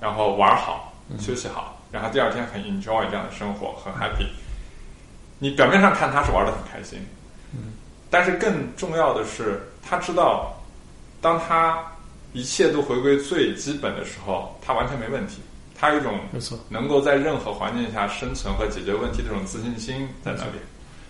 [0.00, 4.26] 然后玩好、休息好，然后第二天很 enjoy 这样的生活，很 happy。
[5.38, 6.98] 你表面上看他是玩的很开心，
[8.08, 10.54] 但是更重要的是，他知道，
[11.20, 11.78] 当他
[12.32, 15.42] 一切都回归最基本的时候，他完全没问题。
[15.78, 20.52] 他有一种没错能够在任何环境下生存和解决问题的这种自信心在那里。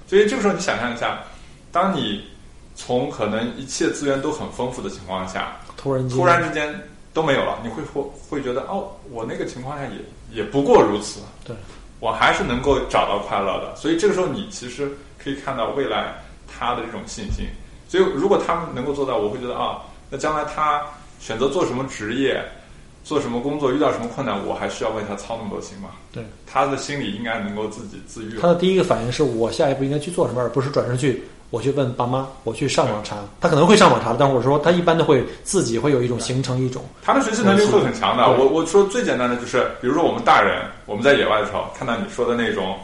[0.08, 1.22] 所以这个时候，你想象一下，
[1.70, 2.24] 当你
[2.76, 6.72] 从可能一切资源都很丰富的情况下，突然，突然之间
[7.12, 9.96] 都没有了，你会会会觉得哦，我那个情况下也
[10.30, 11.20] 也不过如此。
[11.44, 11.56] 对，
[11.98, 13.74] 我还是能够找到快乐的。
[13.74, 16.14] 所以这个时候，你其实可以看到未来
[16.46, 17.46] 他的这种信心。
[17.88, 20.82] 所以如果他们能够做到，我会觉得啊，那将来他
[21.18, 22.44] 选择做什么职业，
[23.04, 25.90] 做什么工作遇到什么困难，我还需要为他操那么多心吗？
[26.12, 28.38] 对，他的心里应该能够自己自愈。
[28.40, 33.16] 他的第一个反应是我下一步应该去做什么，而不是转身去我去问爸妈，我去上网查。
[33.40, 36.84] 他可能会上网查，但是我说他一般都会自己会有一种形成一种。
[37.02, 38.28] 他的学习能力会很强的。
[38.30, 42.76] 我我说最简单的就是，比如说我们大人，我们在野外的时候看到你说的那种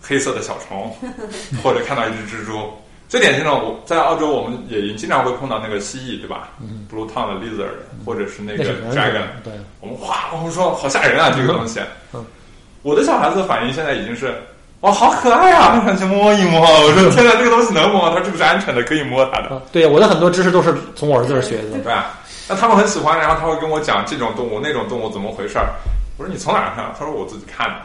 [0.00, 0.92] 黑色的小虫，
[1.62, 2.68] 或者看到一只蜘蛛。
[3.06, 7.68] 最典型的，我在澳洲，我们野营经常会碰到那个蜥蜴，对吧、嗯 b l u e tongue 的 lizard，
[8.04, 11.80] 或者是那个 dragon，对，我们哗，我们说好吓人啊，这个东西。
[12.12, 12.24] 嗯
[12.82, 14.34] 我的小孩子的反应现在已经是，
[14.84, 16.60] 哇，好可爱啊，想 去摸一摸。
[16.60, 18.10] 我说天哪，这个东西能摸吗？
[18.10, 19.48] 他说这个是安全的，可以摸它的。
[19.48, 21.70] 啊，对，我的很多知识都是从我儿子这儿学的。
[21.72, 22.18] 对吧？
[22.46, 25.70] 那他们很喜欢，然后他会跟我讲这种动物、那种动物怎么回事儿。
[26.18, 26.84] 我说你从哪儿看？
[26.98, 27.76] 他说我自己看的。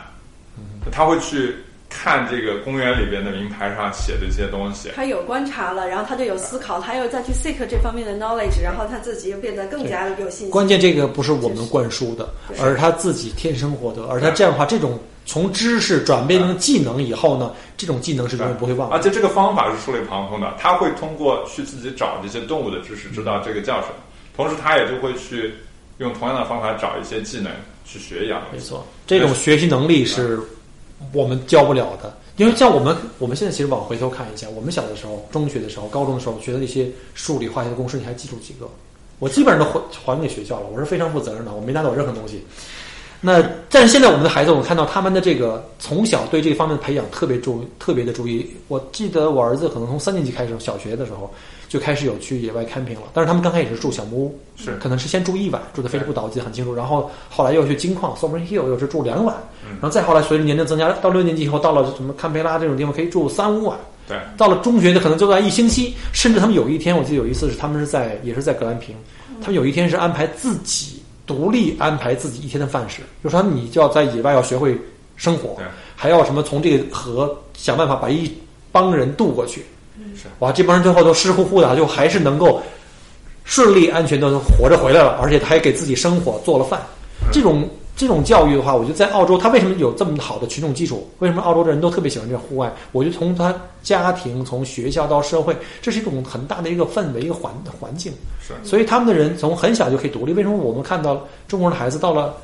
[0.91, 1.55] 他会去
[1.89, 4.89] 看这个公园里边的名牌上写的一些东西。
[4.93, 10.49] 他有观察了，然后他就有思考，他又再去 seek 这方面的 knowledge，然后他自己又变得更加的有信心。
[10.51, 18.95] 关键这个不是我们灌输的，对而是他自己天生获得，而他这样的话，这种从知识转变成技能以后呢，这种技能是永远不会忘的。
[18.95, 23.93] 而且这个方法是触类旁通的，他会通过去自己找这些动物的知识，知道这个叫什么，
[24.35, 25.53] 同时他也就会去
[25.99, 27.51] 用同样的方法找一些技能
[27.85, 28.41] 去学一样。
[28.51, 30.39] 没错，这种学习能力是
[31.13, 32.11] 我们教不了的。
[32.37, 38.67] 因为像我们，我们现在其实往回头看一下，我们小的时候、中学的时候、高中的时候学的那些数理化学的公式，你还记住几个？
[39.19, 42.43] 我基本上都还还给学校了，我是非常负责任的，我没拿走任何东西。
[43.21, 48.49] 那但是现在我们的孩子，我看到他们的这个从小对这方面的培养特别注特别的注意。
[48.69, 51.29] 我记得我儿子可能从三年级开始，小学的时候
[51.67, 56.73] 就开始有去野外 camping 了，但是他们刚开始是住小木屋，是可能是先住一晚，住的非常不倒，我记得很清楚。
[56.73, 59.35] 然后后来又去金矿 Sovereign Hill，又是住两晚，
[59.69, 63.77] 然后再后来随着年龄增加，到六年级以后，到了什么堪培拉这种地方可以住三五晚。
[64.07, 68.95] 对，到了中学就可能就在一星期，甚至他们有一天，我记得有一次是他们是在也是在格兰平，
[69.41, 70.98] 他们有一天是安排自己
[71.29, 74.75] 独立安排自己一天的饭食，就说你就要在野外要学会
[75.15, 75.55] 生活，
[75.95, 78.33] 还要什么从这个河想办法把一
[78.71, 79.63] 帮人渡过去。
[80.15, 82.59] 是哇，这帮人最后都湿乎乎的，就还是能够
[83.43, 86.81] 顺利安全的活着回来了，而且他还给自己生火做了饭。
[87.31, 87.69] 这种
[87.99, 91.05] 这种教育的话，我觉得在澳洲，他为什么有这么好的群众基础？
[91.19, 92.73] 为什么澳洲的人都特别喜欢这户外？
[92.93, 98.13] 我觉得从他家庭、从学校到社会，这是一种很大的一个氛围、一个环环境。
[98.39, 100.31] 是所以他们的人从很小就可以独立。
[100.31, 102.37] 为什么我们看到中国人的孩子到了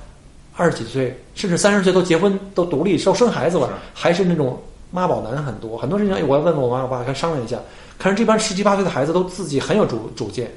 [0.58, 5.78] 二十几岁，甚至三十岁都结婚、都独立、都生孩子了，还是那种妈宝男很多？
[5.78, 7.58] 很多事情，哎我要问问我妈我爸，看商量一下。
[7.98, 10.52] 可是这帮十七八岁的孩子都自己很有主主见，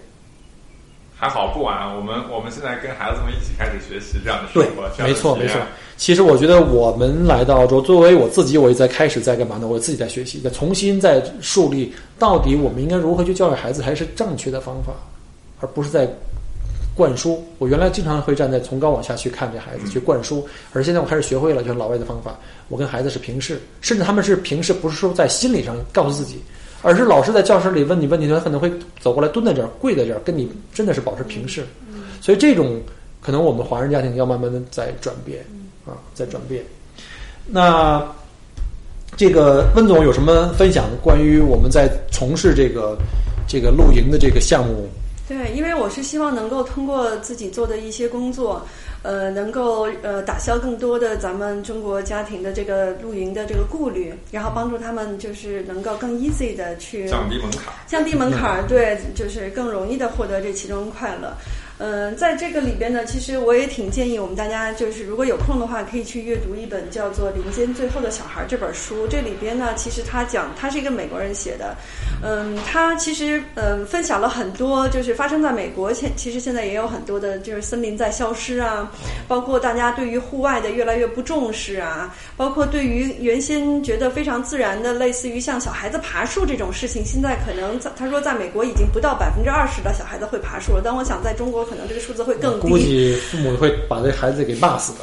[1.20, 5.60] 还好不晚，我们我们现在跟孩子们一起开始学习这样的生活，这样没错没错。
[5.96, 9.66] 其实我觉得我们来到澳洲，作为我自己，我也在开始在干嘛呢？
[9.66, 14.92] 我自己在学习，在重新在树立到底我们应该如何去教育孩子才是正确的方法，
[15.60, 16.08] 而不是在
[16.94, 17.44] 灌输。
[17.58, 22.38] 我原来经常会站在从高往下去看这孩子去灌输，而现在我开始学会了，就是老外的方法。
[22.68, 26.40] 我跟孩子是平视，甚至他们是平视，不是说在心理上告诉自己，
[26.82, 31.64] 而是老师在教室里问你问题，他可能会走过来蹲在这儿，跪在这儿，跟你真的是保持平视。
[32.20, 32.80] 所以这种
[33.20, 35.44] 可能我们华人家庭要慢慢的在转变
[35.86, 36.62] 啊，在转变。
[37.46, 38.04] 那
[39.16, 42.96] 这个温总有什么分享关于我们在从事这个
[43.48, 44.86] 这个露营的这个项目？
[45.26, 48.66] 对，因为我是希望能够通过自己做的一些工作，
[49.02, 57.74] 呃，能够呃打消更多的咱们中国家庭的这个露营的这个顾虑，然后帮助他们就是能够更 easy 的去降低门槛。
[57.86, 61.32] 降低门槛儿，对，就是更容易的获得这其中快乐。
[61.80, 69.06] 嗯、在这个里边呢，其实我也挺建议我们大家，就是如果有空的话，可以去阅读一本叫做《林间最后的小孩》这本书。
[69.06, 71.76] 这里边呢，其实他讲，他是一个美国人写的，
[72.22, 78.90] 嗯，他其实嗯分享了很多，就是发生在美国现，其实现在也有很多的，就是森林在消失啊，
[79.28, 92.68] 包括大家对于户外的越来越不重视啊，包括对于原先觉得非常自然的，类似于像小孩子爬树这种事情，现在可能在他说在美国已经不到百分之二十的小孩子会爬树了，但我想在中国可能这个数字会更低。
[92.68, 95.00] 估计父母会把这孩子给骂死的。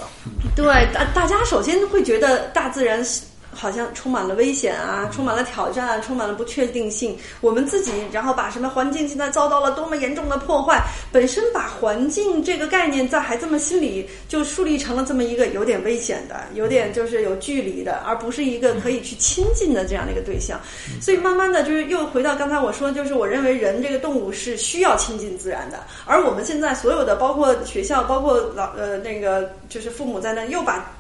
[0.56, 3.22] 对，大大家首先会觉得大自然是
[3.56, 7.18] 好像充满了危险啊，充满了挑战啊，充满了不确定性。
[7.42, 20.60] 我们自己，然后把什么环境现在遭到了多么严重的破坏，本身把环境这个概念在孩子们心里就树立成了这么一个有点危险的、有点就是有距离的，而不是一个可以去亲近的这样的一个对象。
[21.00, 30.92] 所以慢慢的就是又回到刚才我说，就是我认为人这个动物是需要亲近自然的，而我们现在所有的，包括学校，包括老呃那个就是父母在那，又把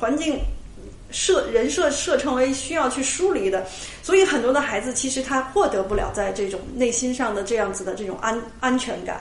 [0.00, 0.40] 环境
[1.12, 3.64] 设人设设成为需要去疏离的，
[4.02, 9.20] 所以很多的孩子其实他获得不了在这种内心上的这样子的这种安安全感，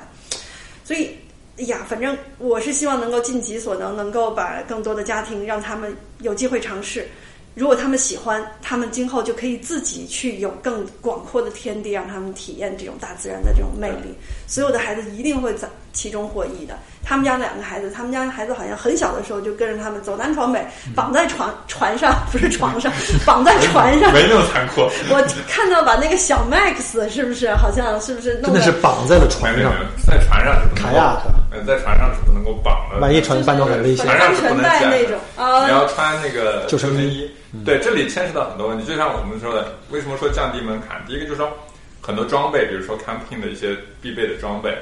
[0.84, 1.16] 所以
[1.58, 7.08] 哎呀，反正我是希望能够尽己所能，能够把更多的家庭让他们有机会尝试。
[7.54, 14.16] 如果他们喜欢，他们今后就可以自己去有更广阔的天地，让他们体验这种大自然的这种魅力。
[14.48, 16.78] 所有的孩子一定会在其中获益的。
[17.04, 20.64] 他们家两个孩子，他们家孩子好像很小的时候就跟着他们走南闯北，
[20.96, 22.92] 绑在船船上，不是床上，
[23.26, 24.14] 绑在船上。
[24.14, 24.82] 没那么残酷。
[25.10, 29.74] 我看到把那个小 Max 是不是好像是不是弄真的是绑在了船上，
[30.06, 33.00] 在船上是不能卡亚克，呃，在船上是不能够绑的。
[33.00, 34.06] 万一船翻舟很危险。
[34.06, 37.30] 船上是不能带那种啊，你要穿那个救生衣。
[37.66, 41.04] 对，这里牵涉到很多问题，就像我们说的，为什么说降低门槛？
[41.06, 41.52] 第一个就是说，
[42.00, 44.74] 很多装备，比如说 camping 的一些必备的装备，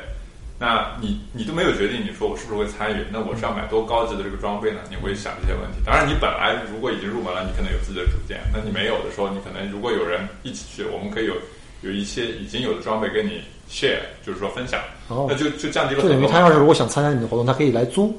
[0.60, 3.05] 那你你都没有决定，你说我是不是会参与？
[3.10, 4.80] 那我是要买多高级的这个装备呢？
[4.89, 5.80] 你会想这些问题。
[5.86, 11.36] 当然，你本来如果已经入门了，你可能有自己的主见；那你没有的时候，你可能如果有人一起去，我们可以有
[11.82, 13.41] 有一些已经有的装备跟你
[13.72, 16.01] share，就是说分享，那就就降低了。
[16.01, 18.14] 就等于他要是如果想参加你的活动，他可以来租。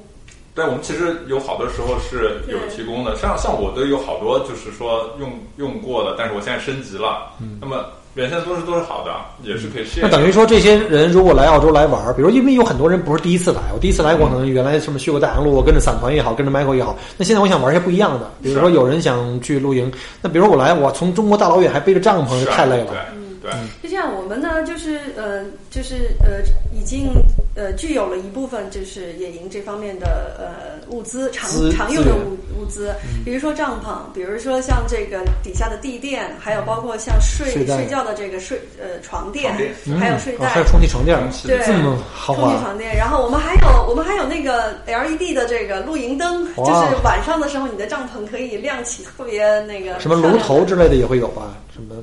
[0.55, 7.31] 对，我们其实有好多时候是有提供的，像像我都有好多，就是说用用过的，但是我现在升级了。
[7.41, 7.85] 嗯，那么
[8.15, 9.15] 原先的东西都是好的，
[9.49, 10.01] 也是可以试。
[10.03, 19.91] 那等于说，这些人如果来澳洲来玩，比如因为有很多人不是第一次来，我第一次来过，可能原来什么去过大洋路，我跟着散团也好，跟着 Michael 也好，那现在我想玩一些不一样的，比如说有人想去露营，
[20.21, 22.93] 那比如我来，我从中国大老远还背着帐篷，太累了。
[23.41, 23.51] 对。
[23.51, 26.41] 对，就这样，我们呢，就是呃，就是呃，
[26.73, 27.13] 已经
[27.57, 39.53] 呃，具有了一部分就是野营这方面的呃物资，常常用的物物资，比如说帐篷，比如说像这个底下的地垫，还有包括像睡睡觉的这个睡呃床垫，
[39.99, 42.43] 还有睡袋，还有充气床垫，对，这么豪华。
[42.43, 51.57] 充气床垫，然后我们还有我们还有那个 LED 的这个露营灯，就是晚上的时候你的帐篷可以亮起，特别那个什么炉头之类的也会有吧。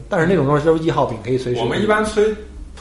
[0.10, 1.60] 但是那种东西都是易耗品，可以随时。
[1.60, 2.24] 我们一般吹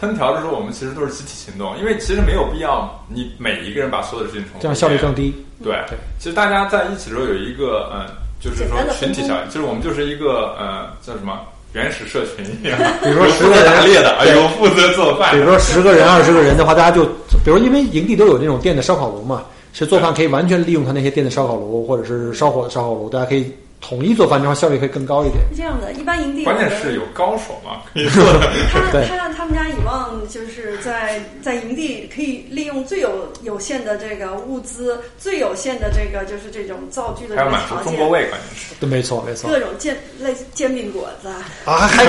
[0.00, 4.58] 烹调的时候，我们其实都是集体行动，因为其实没有必要你每一个人把所有的事情重复。
[4.60, 5.34] 这样效率更低。
[5.64, 5.74] 对，
[6.18, 8.04] 其实大家在一起的时候有一个嗯，
[8.40, 11.40] 就是说群体效应，就是我们就是一个呃叫什么
[11.72, 12.78] 原始社群一样。
[13.02, 15.32] 比如说十个人打猎的，有负责做饭。
[15.32, 17.06] 比如说十个人、二十个人的话，大家就
[17.42, 23.50] 比如因为营地都有那种电的烧烤炉嘛，其实做饭可以完全利用它那些电的烧烤炉或者是烧火的烧烤炉，大家可以。
[23.80, 25.44] 统一做饭，的话效率会更高一点。
[25.50, 28.50] 是这样的，一般营地关键是有高手嘛，可以 做的。
[28.72, 38.74] 他他他们家以往就是在在营地可以利用最有有限的这个物资，最有限的这个就是这种灶具的还要满足中国胃，关键是。
[38.80, 39.48] 对，没错没错。
[39.48, 41.28] 各种煎类煎饼果子
[41.64, 42.04] 啊，还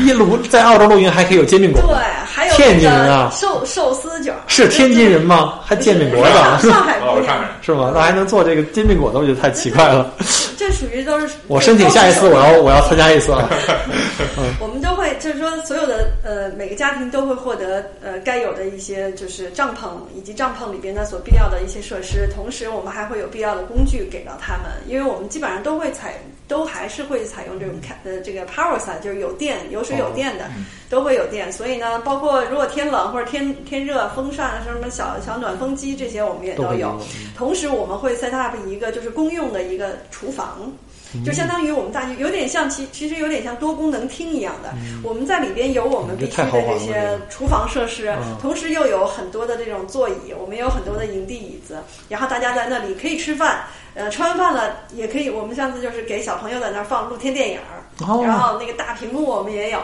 [0.00, 1.88] 一炉在澳洲露营还可以有煎饼果子。
[1.88, 5.58] 对，还有天津人啊，寿寿司卷是天津人吗？
[5.62, 6.24] 还煎饼果
[6.58, 6.70] 子？
[6.70, 7.92] 上海姑娘是吗？
[7.94, 10.10] 那还能做这个煎饼果子，我觉得太奇怪了。
[10.56, 13.46] 这属于都是我申请下一次，我要我要参加一次啊！
[14.58, 26.14] 我们都会就是说，所有的呃每个家庭都会获得呃该有的一些就是帐篷以及帐篷里边的所必要的一些设施，同时我们还会有必要的工具给到他们，因为我们基本上都会采
[26.46, 30.48] 都还是会采用这种开呃这个 power side 就是有电有水有电的
[30.88, 36.96] 都会有电，所以呢，包括如果天冷或者天天热，风扇什么小小暖风机这些我们也都有，
[37.36, 40.72] 同时我们会 set up 一个就是公用的一个厨房。
[41.24, 57.81] 就相当于我们大有点像其其实有点像多功能厅一样的，我们在里边有我们必须的这些厨房设施，同时又有很多的这种座椅，我们有很多的营地椅子，然后大家在那里可以吃饭，呃，吃完饭了也可以，我们上次就是给小朋友在那儿放露天电影儿。
[58.00, 59.78] 然后那个大屏幕我们也有，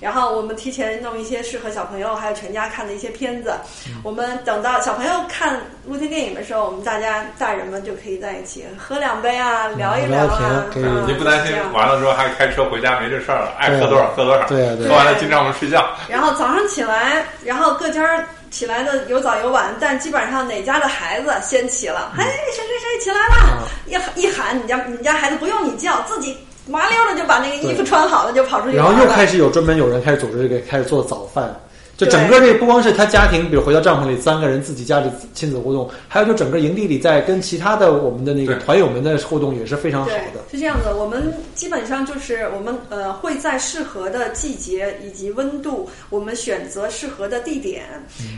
[0.00, 3.54] 然后我们提前弄一些适合小朋友还有全家看的一些片子。
[4.02, 10.64] 我们等到小朋友看露天电影的时候，我们大家大人们就可以在一起喝两杯啊，聊一聊啊。
[11.06, 13.54] 你不担心完了之后还开车回家没这事儿了？
[13.58, 14.88] 爱喝多少喝多少，对对。
[14.88, 15.86] 喝完了进帐篷睡觉。
[16.08, 23.66] 然后早上起来，然后各家起来的有早有晚，但基本上哪家的孩子先起了，哎，谁谁谁起来了？
[23.86, 26.36] 一一喊，你家你家孩子不用你叫，自己。
[26.66, 28.76] 麻溜的就把那个衣服穿好了，就跑出去。
[28.76, 31.54] 然后又开始有专门有人开始组织这个，开始做早饭。
[31.96, 40.40] 就整个这不光是他家庭，比如回到帐篷里三个人自己家里亲子互动，还有就整个营地里在跟其他的我们的那个团友们的互动也是非常好的。
[40.50, 47.84] 是这样的，我们基本上就是我们呃会在适合的季节以及温度，我们选择适合的地点，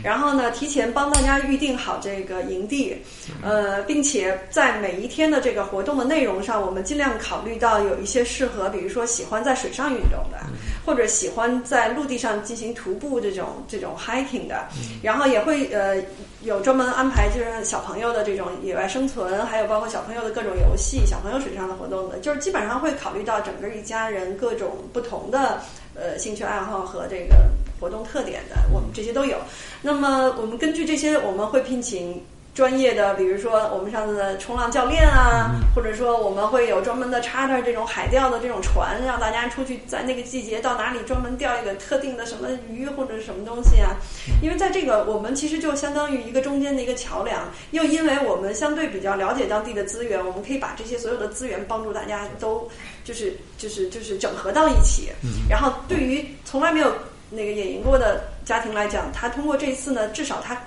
[0.03, 2.95] 然后呢提前帮大家预定好这个营地，
[3.41, 10.37] 呃，并且在每一天的这个活动的内容上，我们尽量考虑到有一些适合，比如说喜欢在水上运动的，
[10.85, 13.44] 或者喜欢在陆地上进行徒步这种。
[13.67, 14.67] 这种 hiking 的，
[15.01, 16.01] 然后也会呃
[16.41, 25.61] 有专门安排，就是小朋友的这种野外生存，还有包括小朋友的各种游戏，小朋友水上的活动的，就是基本上会考虑到整个一家人各种不同的
[25.95, 27.35] 呃兴趣爱好和这个
[27.79, 29.37] 活动特点的，我们这些都有。
[29.81, 32.21] 那么我们根据这些，我们会聘请。
[32.55, 43.97] 专业的，比如说我们上次的冲浪教练啊，或者说我们会有专门的 charter 这种海钓的这种船，让大家出去在那个季节到哪里专门钓一个特定的什么鱼或者什么东西啊。
[44.41, 52.65] 因为在这个我们其实就相当于一个中间的一个桥梁，又因为我们相对比较了解当地的资源，我们可以把这些所有的资源帮助大家都
[53.03, 55.09] 就是就是就是整合到一起。
[55.49, 56.89] 然后对于从来没有
[57.29, 60.57] 那个野营过的家庭来讲，他通过这一次呢，至少他。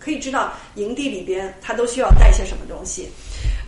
[0.00, 3.08] 可以知道营地里边他都需要带些什么东西。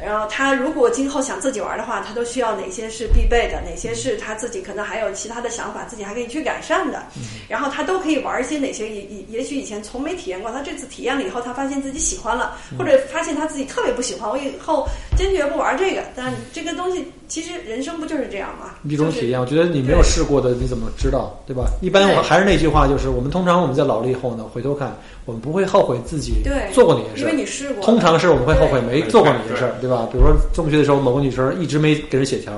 [0.05, 7.05] 然后他如果今后想自己玩的话，他都需要哪些是必备的，哪些是他自己可能还有其他的想法，自己还可以去改善的。
[7.49, 16.03] 然后他都可以玩一些哪些也也也许以前从没体验过，他这次体验了以后，他发现自己喜欢了，或者发现他自己特别不喜欢，我以后坚决不玩这个。
[16.17, 18.75] 但这个东西其实人生不就是这样吗？
[18.87, 21.65] 一种体验，我觉得你没有试过的，你怎么知道，对吧？
[21.81, 26.43] 一般我还是那句话，就是我们通常我们在老了以后呢，回头看，我们不会后悔自己
[26.75, 27.83] 做过哪些事，因为你试过。
[27.83, 30.07] 通常是我们会后悔没做过哪些事儿，对吧？
[30.13, 32.53] 比如说中学的时候，某个女生一直没给人写条，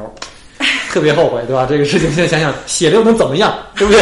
[0.95, 1.67] 特别后悔，对吧？
[1.69, 4.01] 这个事情现在想想，写了又能怎么样，对不对？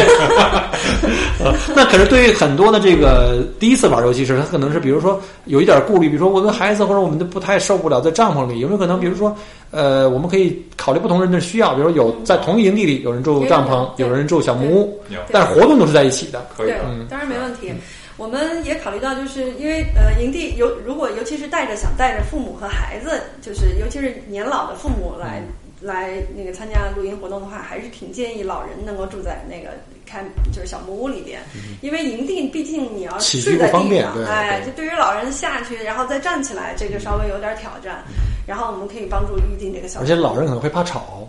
[1.75, 9.01] 那可是对于很多的这个第一次玩游戏时，他可能是比如说有一点顾虑，比如说我跟孩子或者我们都不太受不了在帐篷里，有没有可能？
[9.01, 9.35] 比如说，
[9.71, 17.73] 呃，我们可以考虑不同人的需要，比如说有在同一营地里有人住帐篷，有人住小木屋，但是活动都是在一起的，可以，嗯，当然没问题。
[18.19, 25.43] 我们也考虑到，就是因为呃，营地有如果尤其是带着想带着父母和孩子，就是尤其是年老的父母来
[25.83, 29.71] 来那个参加露营活动的话，还是挺建议老人能够住在那个
[30.07, 31.41] 看就是小木屋里边，
[31.81, 38.03] 因为营地毕竟你要睡在地上，哎，就对于老人下去然后再站起来，这个稍微有点挑战。
[38.47, 41.29] 然后我们可以帮助预定这个小，而且老人可能会怕吵，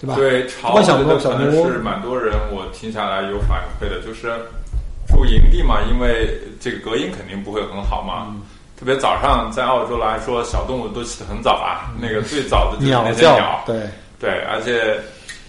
[0.00, 0.14] 对吧？
[0.16, 4.32] 对，吵小木可能是蛮多人我听下来有反馈的，就是。
[5.06, 8.34] 住营地嘛，因为这个隔音肯定不会很好嘛。
[8.84, 11.90] 特别早上在澳洲来说，小动物都起得很早啊。
[11.98, 13.80] 那个最早的就是那些鸟，对
[14.20, 15.00] 对，而且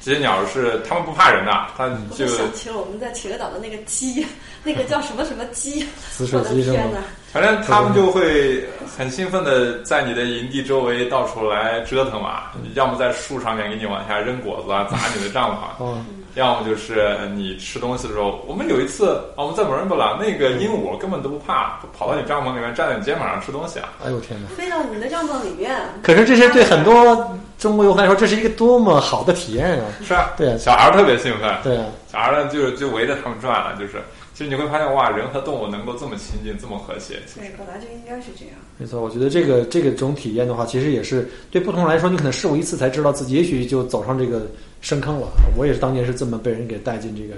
[0.02, 4.26] 这些鸟是它们不怕人的，它就想起了我们在企鹅岛的那个鸡，
[4.64, 7.04] 那个叫什么什么鸡， 紫水鸡是吗？
[7.36, 8.64] 反正他们就会
[8.98, 12.44] 很兴奋的在你的营地周围到处来折腾嘛，
[12.76, 15.98] 要么在树上面给你往下扔果子啊，砸你的帐篷。
[16.36, 23.90] 要么就是你吃东西的时候，我们有一次啊，我们在摩尔布朗，那个鹦鹉根本都不怕，跑到你帐篷里面站在你肩膀上吃东西啊！
[24.06, 24.48] 哎呦天哪！
[24.56, 25.78] 飞到你的帐篷里面。
[26.02, 29.86] 可是这些对很多中国游客来说，这是一个多么好的体验啊！
[30.08, 34.02] 是啊，对啊，小孩特别兴奋，对啊，小孩呢就就围着他们转了，就是。
[34.36, 37.22] 其实你会发现，哇，人和动物能够这么亲近，这么和谐。
[37.34, 38.56] 对，本来就应该是这样。
[38.78, 44.46] 没错，我觉得这个这个种体验的话，其实也是对不同人来说，你可能试过一次才知道自己，也许就走上这个
[44.82, 45.30] 深坑了。
[45.58, 47.36] 我也是当年是这么被人给带进这个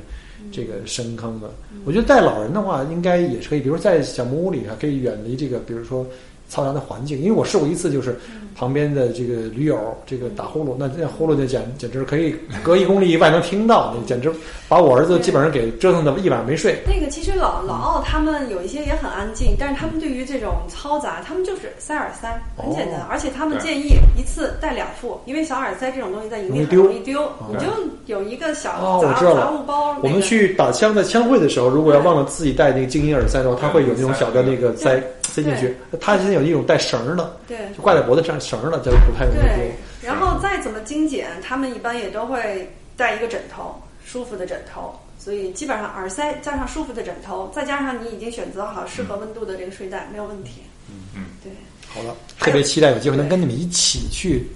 [0.52, 1.52] 这个深坑的。
[1.86, 6.04] 我觉得带老人的话，应该也是可以，比如在小木屋里啊，可以远离这个，比如说。
[6.50, 8.18] 嘈杂的环境，因为我试过一次，就是
[8.56, 14.32] 旁边的这个驴友这个打呼噜，那那呼噜那简简直可以隔一公里以外能听到，那简直
[14.68, 16.80] 把我儿子基本上给折腾的一晚上没睡。
[16.88, 27.68] 那个其实老老奥他们有一些也很安静，但是他们对于这种嘈杂，他们就是塞耳塞，很简单，而且他们建议一次带两副，因为小耳塞这种东西在营地很容易丢，你就
[28.06, 29.98] 有一个小杂杂物包。
[30.02, 35.02] 我们去打枪在枪会的时候，如果要忘了自己带那个静音耳塞的话，它会有那种小的那个塞。
[35.38, 39.71] 塞进去，它现在有一种带绳儿的，对，就挂在脖子上绳儿的，就不太容易丢。
[40.01, 44.93] 然后再怎么精简，他们一般也都会带一个枕头，舒服的枕头。
[45.19, 50.61] 所以基本上耳塞加上舒服的枕头，再加上你已经选择好适合温度的这个睡袋，没有问题。
[50.89, 51.51] 嗯嗯，对。
[51.88, 54.47] 好了，特别期待有机会能跟你们一起去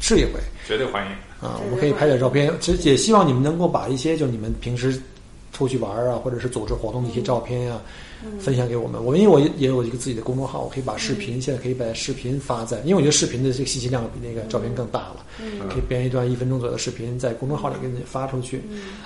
[0.00, 1.58] 试一回，绝对欢迎啊！
[1.64, 5.00] 我们可以拍点照片，其实也希望你们能够把一些就你们平时
[5.52, 7.80] 出去玩啊，或者是组织活动的一些照片呀。
[8.40, 15.16] 分享给我们，我因为我也有一个自己的公众号，我可以把视频现在可以把视频发在，因为我觉得视频的这个信息量比那个照片更大了，
[15.68, 18.62] 可以编一段一分钟左右的视频在公众号里给你发出去。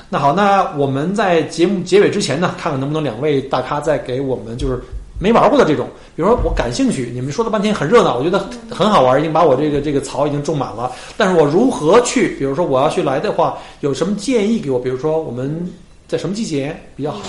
[0.08, 4.80] 那好，那我们在节目结尾之前呢，看看能不能两位大咖再给我们就是
[5.18, 8.38] 没玩过的这种，比如说我感兴趣，你们说了半天很热闹，我觉得
[8.70, 14.78] 很好玩，已经把我这个这个槽已经种满了，但是我如何去，比如说我要去来的话，有什么建议给我？
[14.78, 15.72] 比如说我们
[16.06, 17.20] 在什么季节比较好？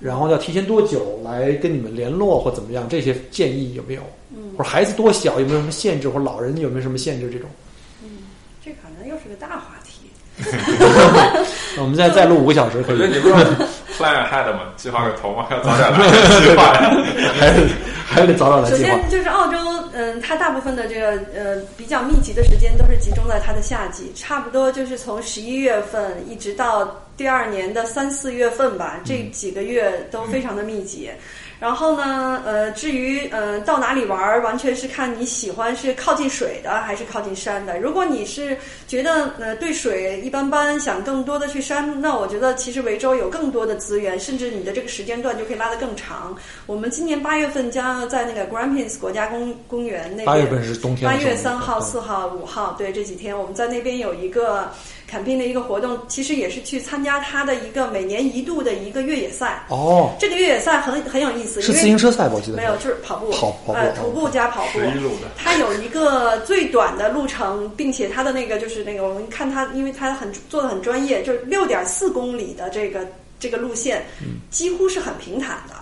[0.00, 2.88] 然后要提前多久来跟你们联络或怎么样？
[2.88, 4.02] 这些建议有没有？
[4.34, 6.08] 嗯，或者孩子多小有没有什么限制？
[6.08, 7.28] 或者老人有没有什么限制？
[7.30, 7.48] 这种？
[8.02, 8.08] 嗯，
[8.64, 10.10] 这可能又是个大话题。
[11.78, 13.00] 我们再再录五个小时可以？
[13.00, 13.34] 我觉得你不是
[13.98, 14.72] plan ahead 吗？
[14.76, 15.46] 计划个头吗？
[15.50, 15.98] 要早点来
[16.40, 16.72] 计划，
[17.38, 17.68] 还 是
[18.06, 18.90] 还得早点来计划。
[18.90, 19.58] 首先就是澳洲。
[19.92, 31.10] 嗯，它大部分的这个呃比较密集的时间都是集中在它的夏季，差不多就是从十一月份一直到第二年的三四月份吧，这几个月都非常的密集。
[31.60, 37.78] 然后呢，呃，至于呃到哪里玩儿，完全是看你喜欢是靠近水的还是靠近山的。
[37.78, 38.56] 如果你是
[38.88, 46.34] 觉得呃对水一般般，想更多的去山，那我觉得其实维州有更多的资源，甚至你的这个时间段就可以拉得更长。
[46.64, 54.72] 我们今年八月份将要在那个 Grampians 国家公公园那边，八月份是冬天八月三号、嗯四号、五号，对这几天我们在那边有一个
[55.10, 59.64] 坎宾的一个活动，其实也是去参加他的一个每年一度的一个越野赛。
[59.68, 62.34] 哦，这个越野赛很很有意思，是因为自行车赛吧？
[62.36, 64.86] 我记得没有，就是跑步，跑跑步呃，哦徒步加跑步十。
[64.86, 73.06] 一路的，它有一个最短的路程，并且它的那个就是那个，我们看它，因为它很做的很专业，就是六点四公里的这个
[73.40, 75.74] 这个路线，嗯几乎是很平坦的。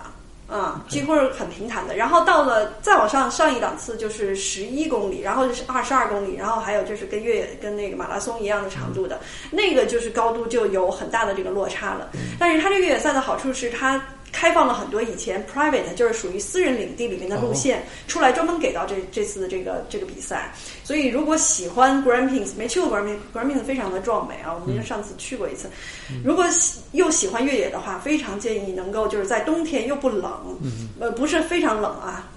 [0.49, 1.95] 啊、几乎是很平坦的。
[1.95, 9.19] 然后到了再往上上一档次就是十一公里，然后就是二十二公里，然后还有就是跟越野跟那个马拉松一样的长度的，
[9.51, 12.09] 那个就是高度就有很大的这个落差了。
[12.39, 14.01] 但是它这越野赛的好处是它。
[14.31, 20.53] 开放了很多以前 private 就是属于私人领地里面的路线、出来，专门给到这这次的这个这个比赛。
[20.83, 25.69] 所以如果喜欢 Grampians 没去过 Grampians，Grampians 非常的壮美啊，我们上次去过一次。
[26.23, 30.31] 如果喜又喜欢越野的话，非常建议能够就是在冬天又不冷，
[30.99, 32.27] 呃，不是非常冷啊，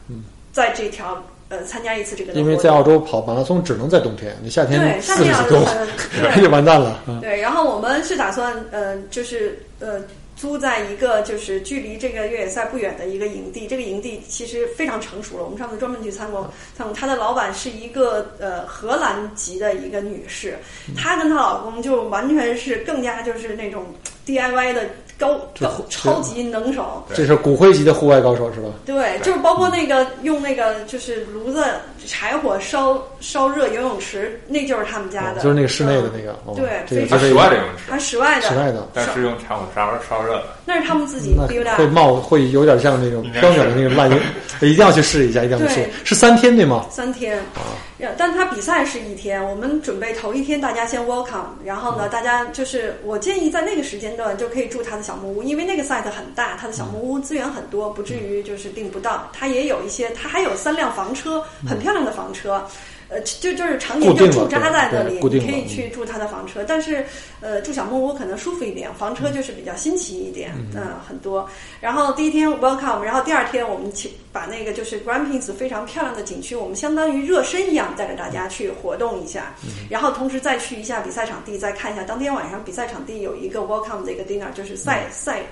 [0.52, 5.86] 在这条呃参加一次这个因为在澳洲跑马拉松只能在冬天，你夏天对夏天要四十几度呃
[6.34, 6.42] 对。
[6.44, 7.02] 就完蛋了。
[7.06, 10.00] 嗯对，然后我们是打算，呃，就是呃，
[10.42, 13.64] 租在一个就是距离这个越野赛不远的一个营地。
[13.68, 16.42] 这个营地其实非常成熟了，我们上次专门去参观，
[16.76, 16.92] 参观。
[16.92, 20.58] 她的老板是一个呃荷兰籍的一个女士，
[20.96, 23.94] 她跟她老公就完全是更加就是那种
[24.26, 27.02] DIY 的高高超级能手。
[27.14, 28.68] 这是骨灰级的户外高手是吧？
[28.84, 31.64] 对，就是包括那个用那个就是炉子
[32.06, 36.32] 柴火烧烧热游泳池，那就是他们家的，哦就是那个室内的嗯那个。
[36.44, 40.44] 哦对这个就是它室外的泳池，还室外的，室外的，但是用柴火烧烧热的。
[40.66, 41.86] 那是他们自己那 build 会。
[41.92, 44.16] 冒会有点像那种飘渺的那个烂油，
[44.66, 45.88] 一定要去试一下，一定要去试。
[46.04, 46.86] 是三天对吗？
[46.90, 47.60] 三天，啊
[48.16, 49.42] 但他比赛是一天。
[49.44, 59.28] 我们准备头一天大家先 welcome，然后嗯呢，大家就是我建议在那个时间段就可以住他的小木屋，因为那个 site 很大，它的小木屋资源很多，不至于就是订不到。
[59.32, 62.64] 它也有一些，它还有三辆房车，很漂亮的房车。
[63.12, 67.04] 呃，就就是常年就驻扎在那里，你可以去住他的房车，但是
[67.40, 71.46] 呃，住小木屋可能舒服一点，房车就是比较新奇一点，嗯、很多。
[71.78, 79.54] 然后第一天 welcome，然后第二天我们去把那个就是 Grampians 非常漂亮的景区，我们相当于热身一样带着大家去活动一下，
[79.90, 85.42] 然后同时再去一下比赛场地，再看一下当天晚上比赛场地有一个 welcome 的一个 dinner，就是赛、赛。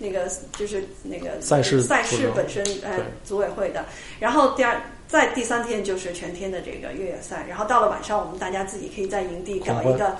[0.00, 3.84] 那个就是那个赛事赛事本身呃组委会的，
[4.20, 10.14] 然后第二在第三天就是全天的这个越野赛，然后到了晚上我们大家自己可以在营地搞一个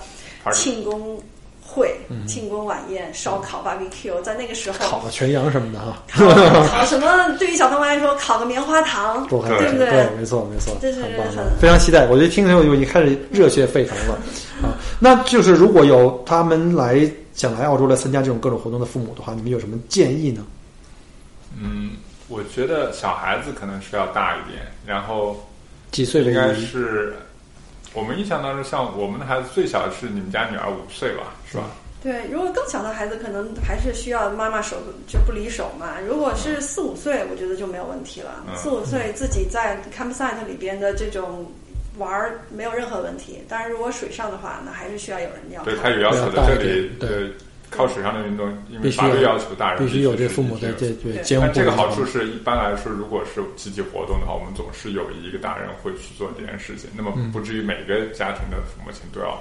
[0.51, 1.21] 庆功
[1.61, 1.95] 会、
[2.27, 6.25] 庆功晚宴、烧烤、barbecue，在那个时候烤个全羊什么的啊，烤
[6.63, 7.37] 烤什么？
[7.37, 9.25] 对于小朋友来说，烤个棉花糖！
[9.29, 9.37] 对
[9.71, 9.87] 不对？
[9.91, 11.27] 对，没错没错，这是很棒
[11.61, 12.07] 非常期待。
[12.07, 14.15] 我觉得听的时候就已经开始热血沸腾了
[14.63, 14.73] 啊！
[14.99, 20.43] 那就是如果有他们来想来澳洲来参加这种各种活动的父母的话，你们有什么建议呢？
[21.55, 21.91] 嗯，
[22.29, 25.35] 我觉得小孩子可能是要大一点，然后
[25.91, 26.53] 几岁为应该？
[26.53, 27.15] 是
[27.93, 31.63] 我们印象当中，像我们的孩子最小是你们家女儿五岁吧，是吧？
[32.01, 34.77] 对，如果更小的孩子，可能还是需要妈妈手
[35.07, 35.99] 就不离手嘛。
[36.07, 38.45] 如果是四五岁，我觉得就没有问题了。
[38.47, 41.51] 嗯四五岁自己在 campsite 里边的这种
[41.97, 43.43] 玩儿没有任何问题。
[43.49, 46.37] 当然，如果水上的话，那还是需要有人要对，他有要求的。
[46.37, 47.29] 要大一这里点对呃，
[47.69, 57.31] 靠水上的运动，因为法律要求大人必须有是这父母的11岁这对对监护但这个好处是一般来说，如果是集体活动的话，我们总是有一个大人会去做这件事情，那么嗯。
[57.31, 59.37] 不至于每个家庭的父母亲都要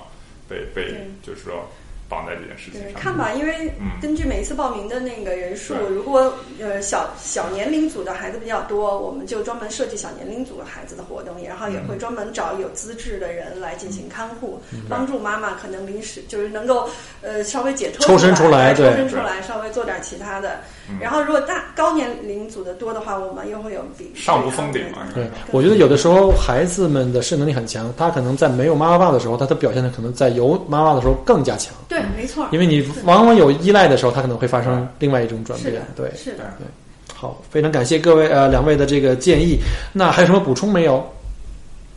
[0.48, 1.66] 被被就是说
[2.08, 2.92] 绑在这件事情，上。
[2.94, 3.86] 看吧，因为嗯。
[4.00, 16.88] 根据每一次报名的那个人数，对如果呃小小年龄组的孩子比较多，我们就专门设计小年龄组的孩子的活动，然后也会专门找有资质的人来进行看护，帮助妈妈可能临时就是能够
[17.22, 20.60] 呃稍微解脱抽身出来抽身出来，稍微做点其他的。
[20.88, 20.96] 嗯。
[21.00, 35.74] 然后如果大高年龄组的多的话，我们又会有比上不封顶嘛，对，我觉得有的时候孩子们的适应能力很强，他可能在没有妈妈爸的时候，他的表现的可能在有妈妈的时候更加强，对，没错，因为你往往有依赖的时候，它可能会发生另外一种转变。
[35.96, 36.54] 对，是的。
[36.58, 36.66] 对
[37.14, 39.58] 好，非常感谢各位呃两位的这个建议。
[39.92, 41.04] 那还有什么补充没有？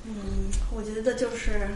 [0.06, 0.14] 嗯，
[0.76, 1.68] 我觉得就是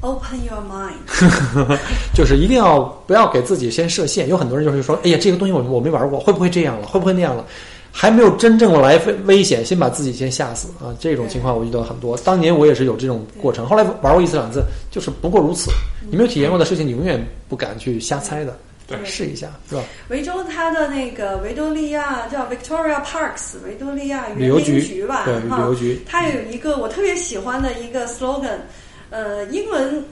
[0.00, 1.78] open your mind。
[2.14, 4.28] 就是一定要不要给自己先设限。
[4.28, 6.86] 有很多人就是说，哎呀，这个东西我我没玩过，会不会这样了？
[6.86, 7.44] 会不会那样了？
[7.92, 10.94] 还没有真正来危危险，先把自己先吓死啊！
[11.00, 12.16] 这种情况我遇到很多。
[12.18, 15.70] 当年我也是有这种过程，后来玩过一次两次，就是不过如此。
[16.10, 18.56] 你没有体验过的事情，你永远不敢去瞎猜的。
[18.86, 19.82] 对，试一下是吧？
[20.08, 28.56] 维州它的那个维多利亚叫 Victoria Parks 维多利亚旅游局局吧，对旅游局，它有一个我特别喜欢的一个 slogan，
[29.10, 30.02] 呃，英文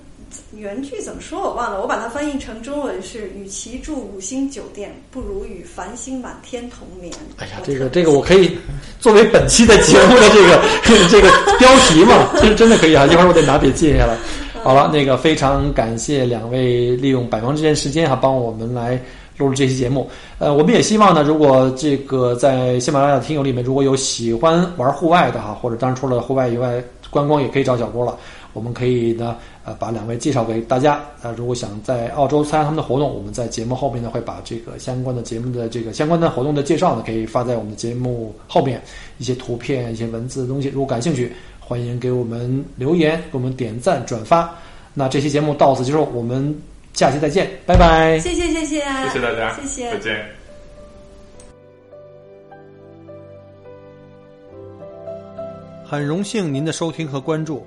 [0.54, 7.12] 原句怎么说我忘了，我把它翻译成中文是：与其住五星酒店，不如与繁星满天同眠。
[7.38, 8.56] 哎呀，这个这个我可以
[9.00, 10.62] 作为本期的节目的这个
[11.08, 14.16] 这个标题嘛， 其实真的可以啊，一会儿我得拿笔记下来。
[14.62, 19.00] 好了，那个非常感谢两位利用百忙之间时间哈，帮我们来
[19.38, 20.10] 录制这期节目。
[20.38, 28.18] 呃，我们也希望呢，如果这个在喜马拉雅的听友里面，如果有喜欢玩户外的哈，或者当然除了户外以外，观光也可以找小郭了。
[28.56, 31.00] 我们可以呢，呃，把两位介绍给大家。
[31.22, 38.82] 呃，如果想在澳洲参加他们的活动，我们在节目后面呢会把这个相关的节目的这个相关的活动的介绍呢，可以发在我们的节目后面
[39.18, 40.68] 一些图片、一些文字的东西。
[40.68, 41.30] 如果感兴趣。
[41.68, 44.56] 欢迎给我们留言，给我们点赞转发。
[44.94, 46.56] 那这期节目到此结束，我们
[46.94, 48.20] 下期再见，拜拜。
[48.20, 50.24] 谢谢谢谢，谢谢大家，谢谢，再见。
[55.84, 57.66] 很荣幸您的收听和关注。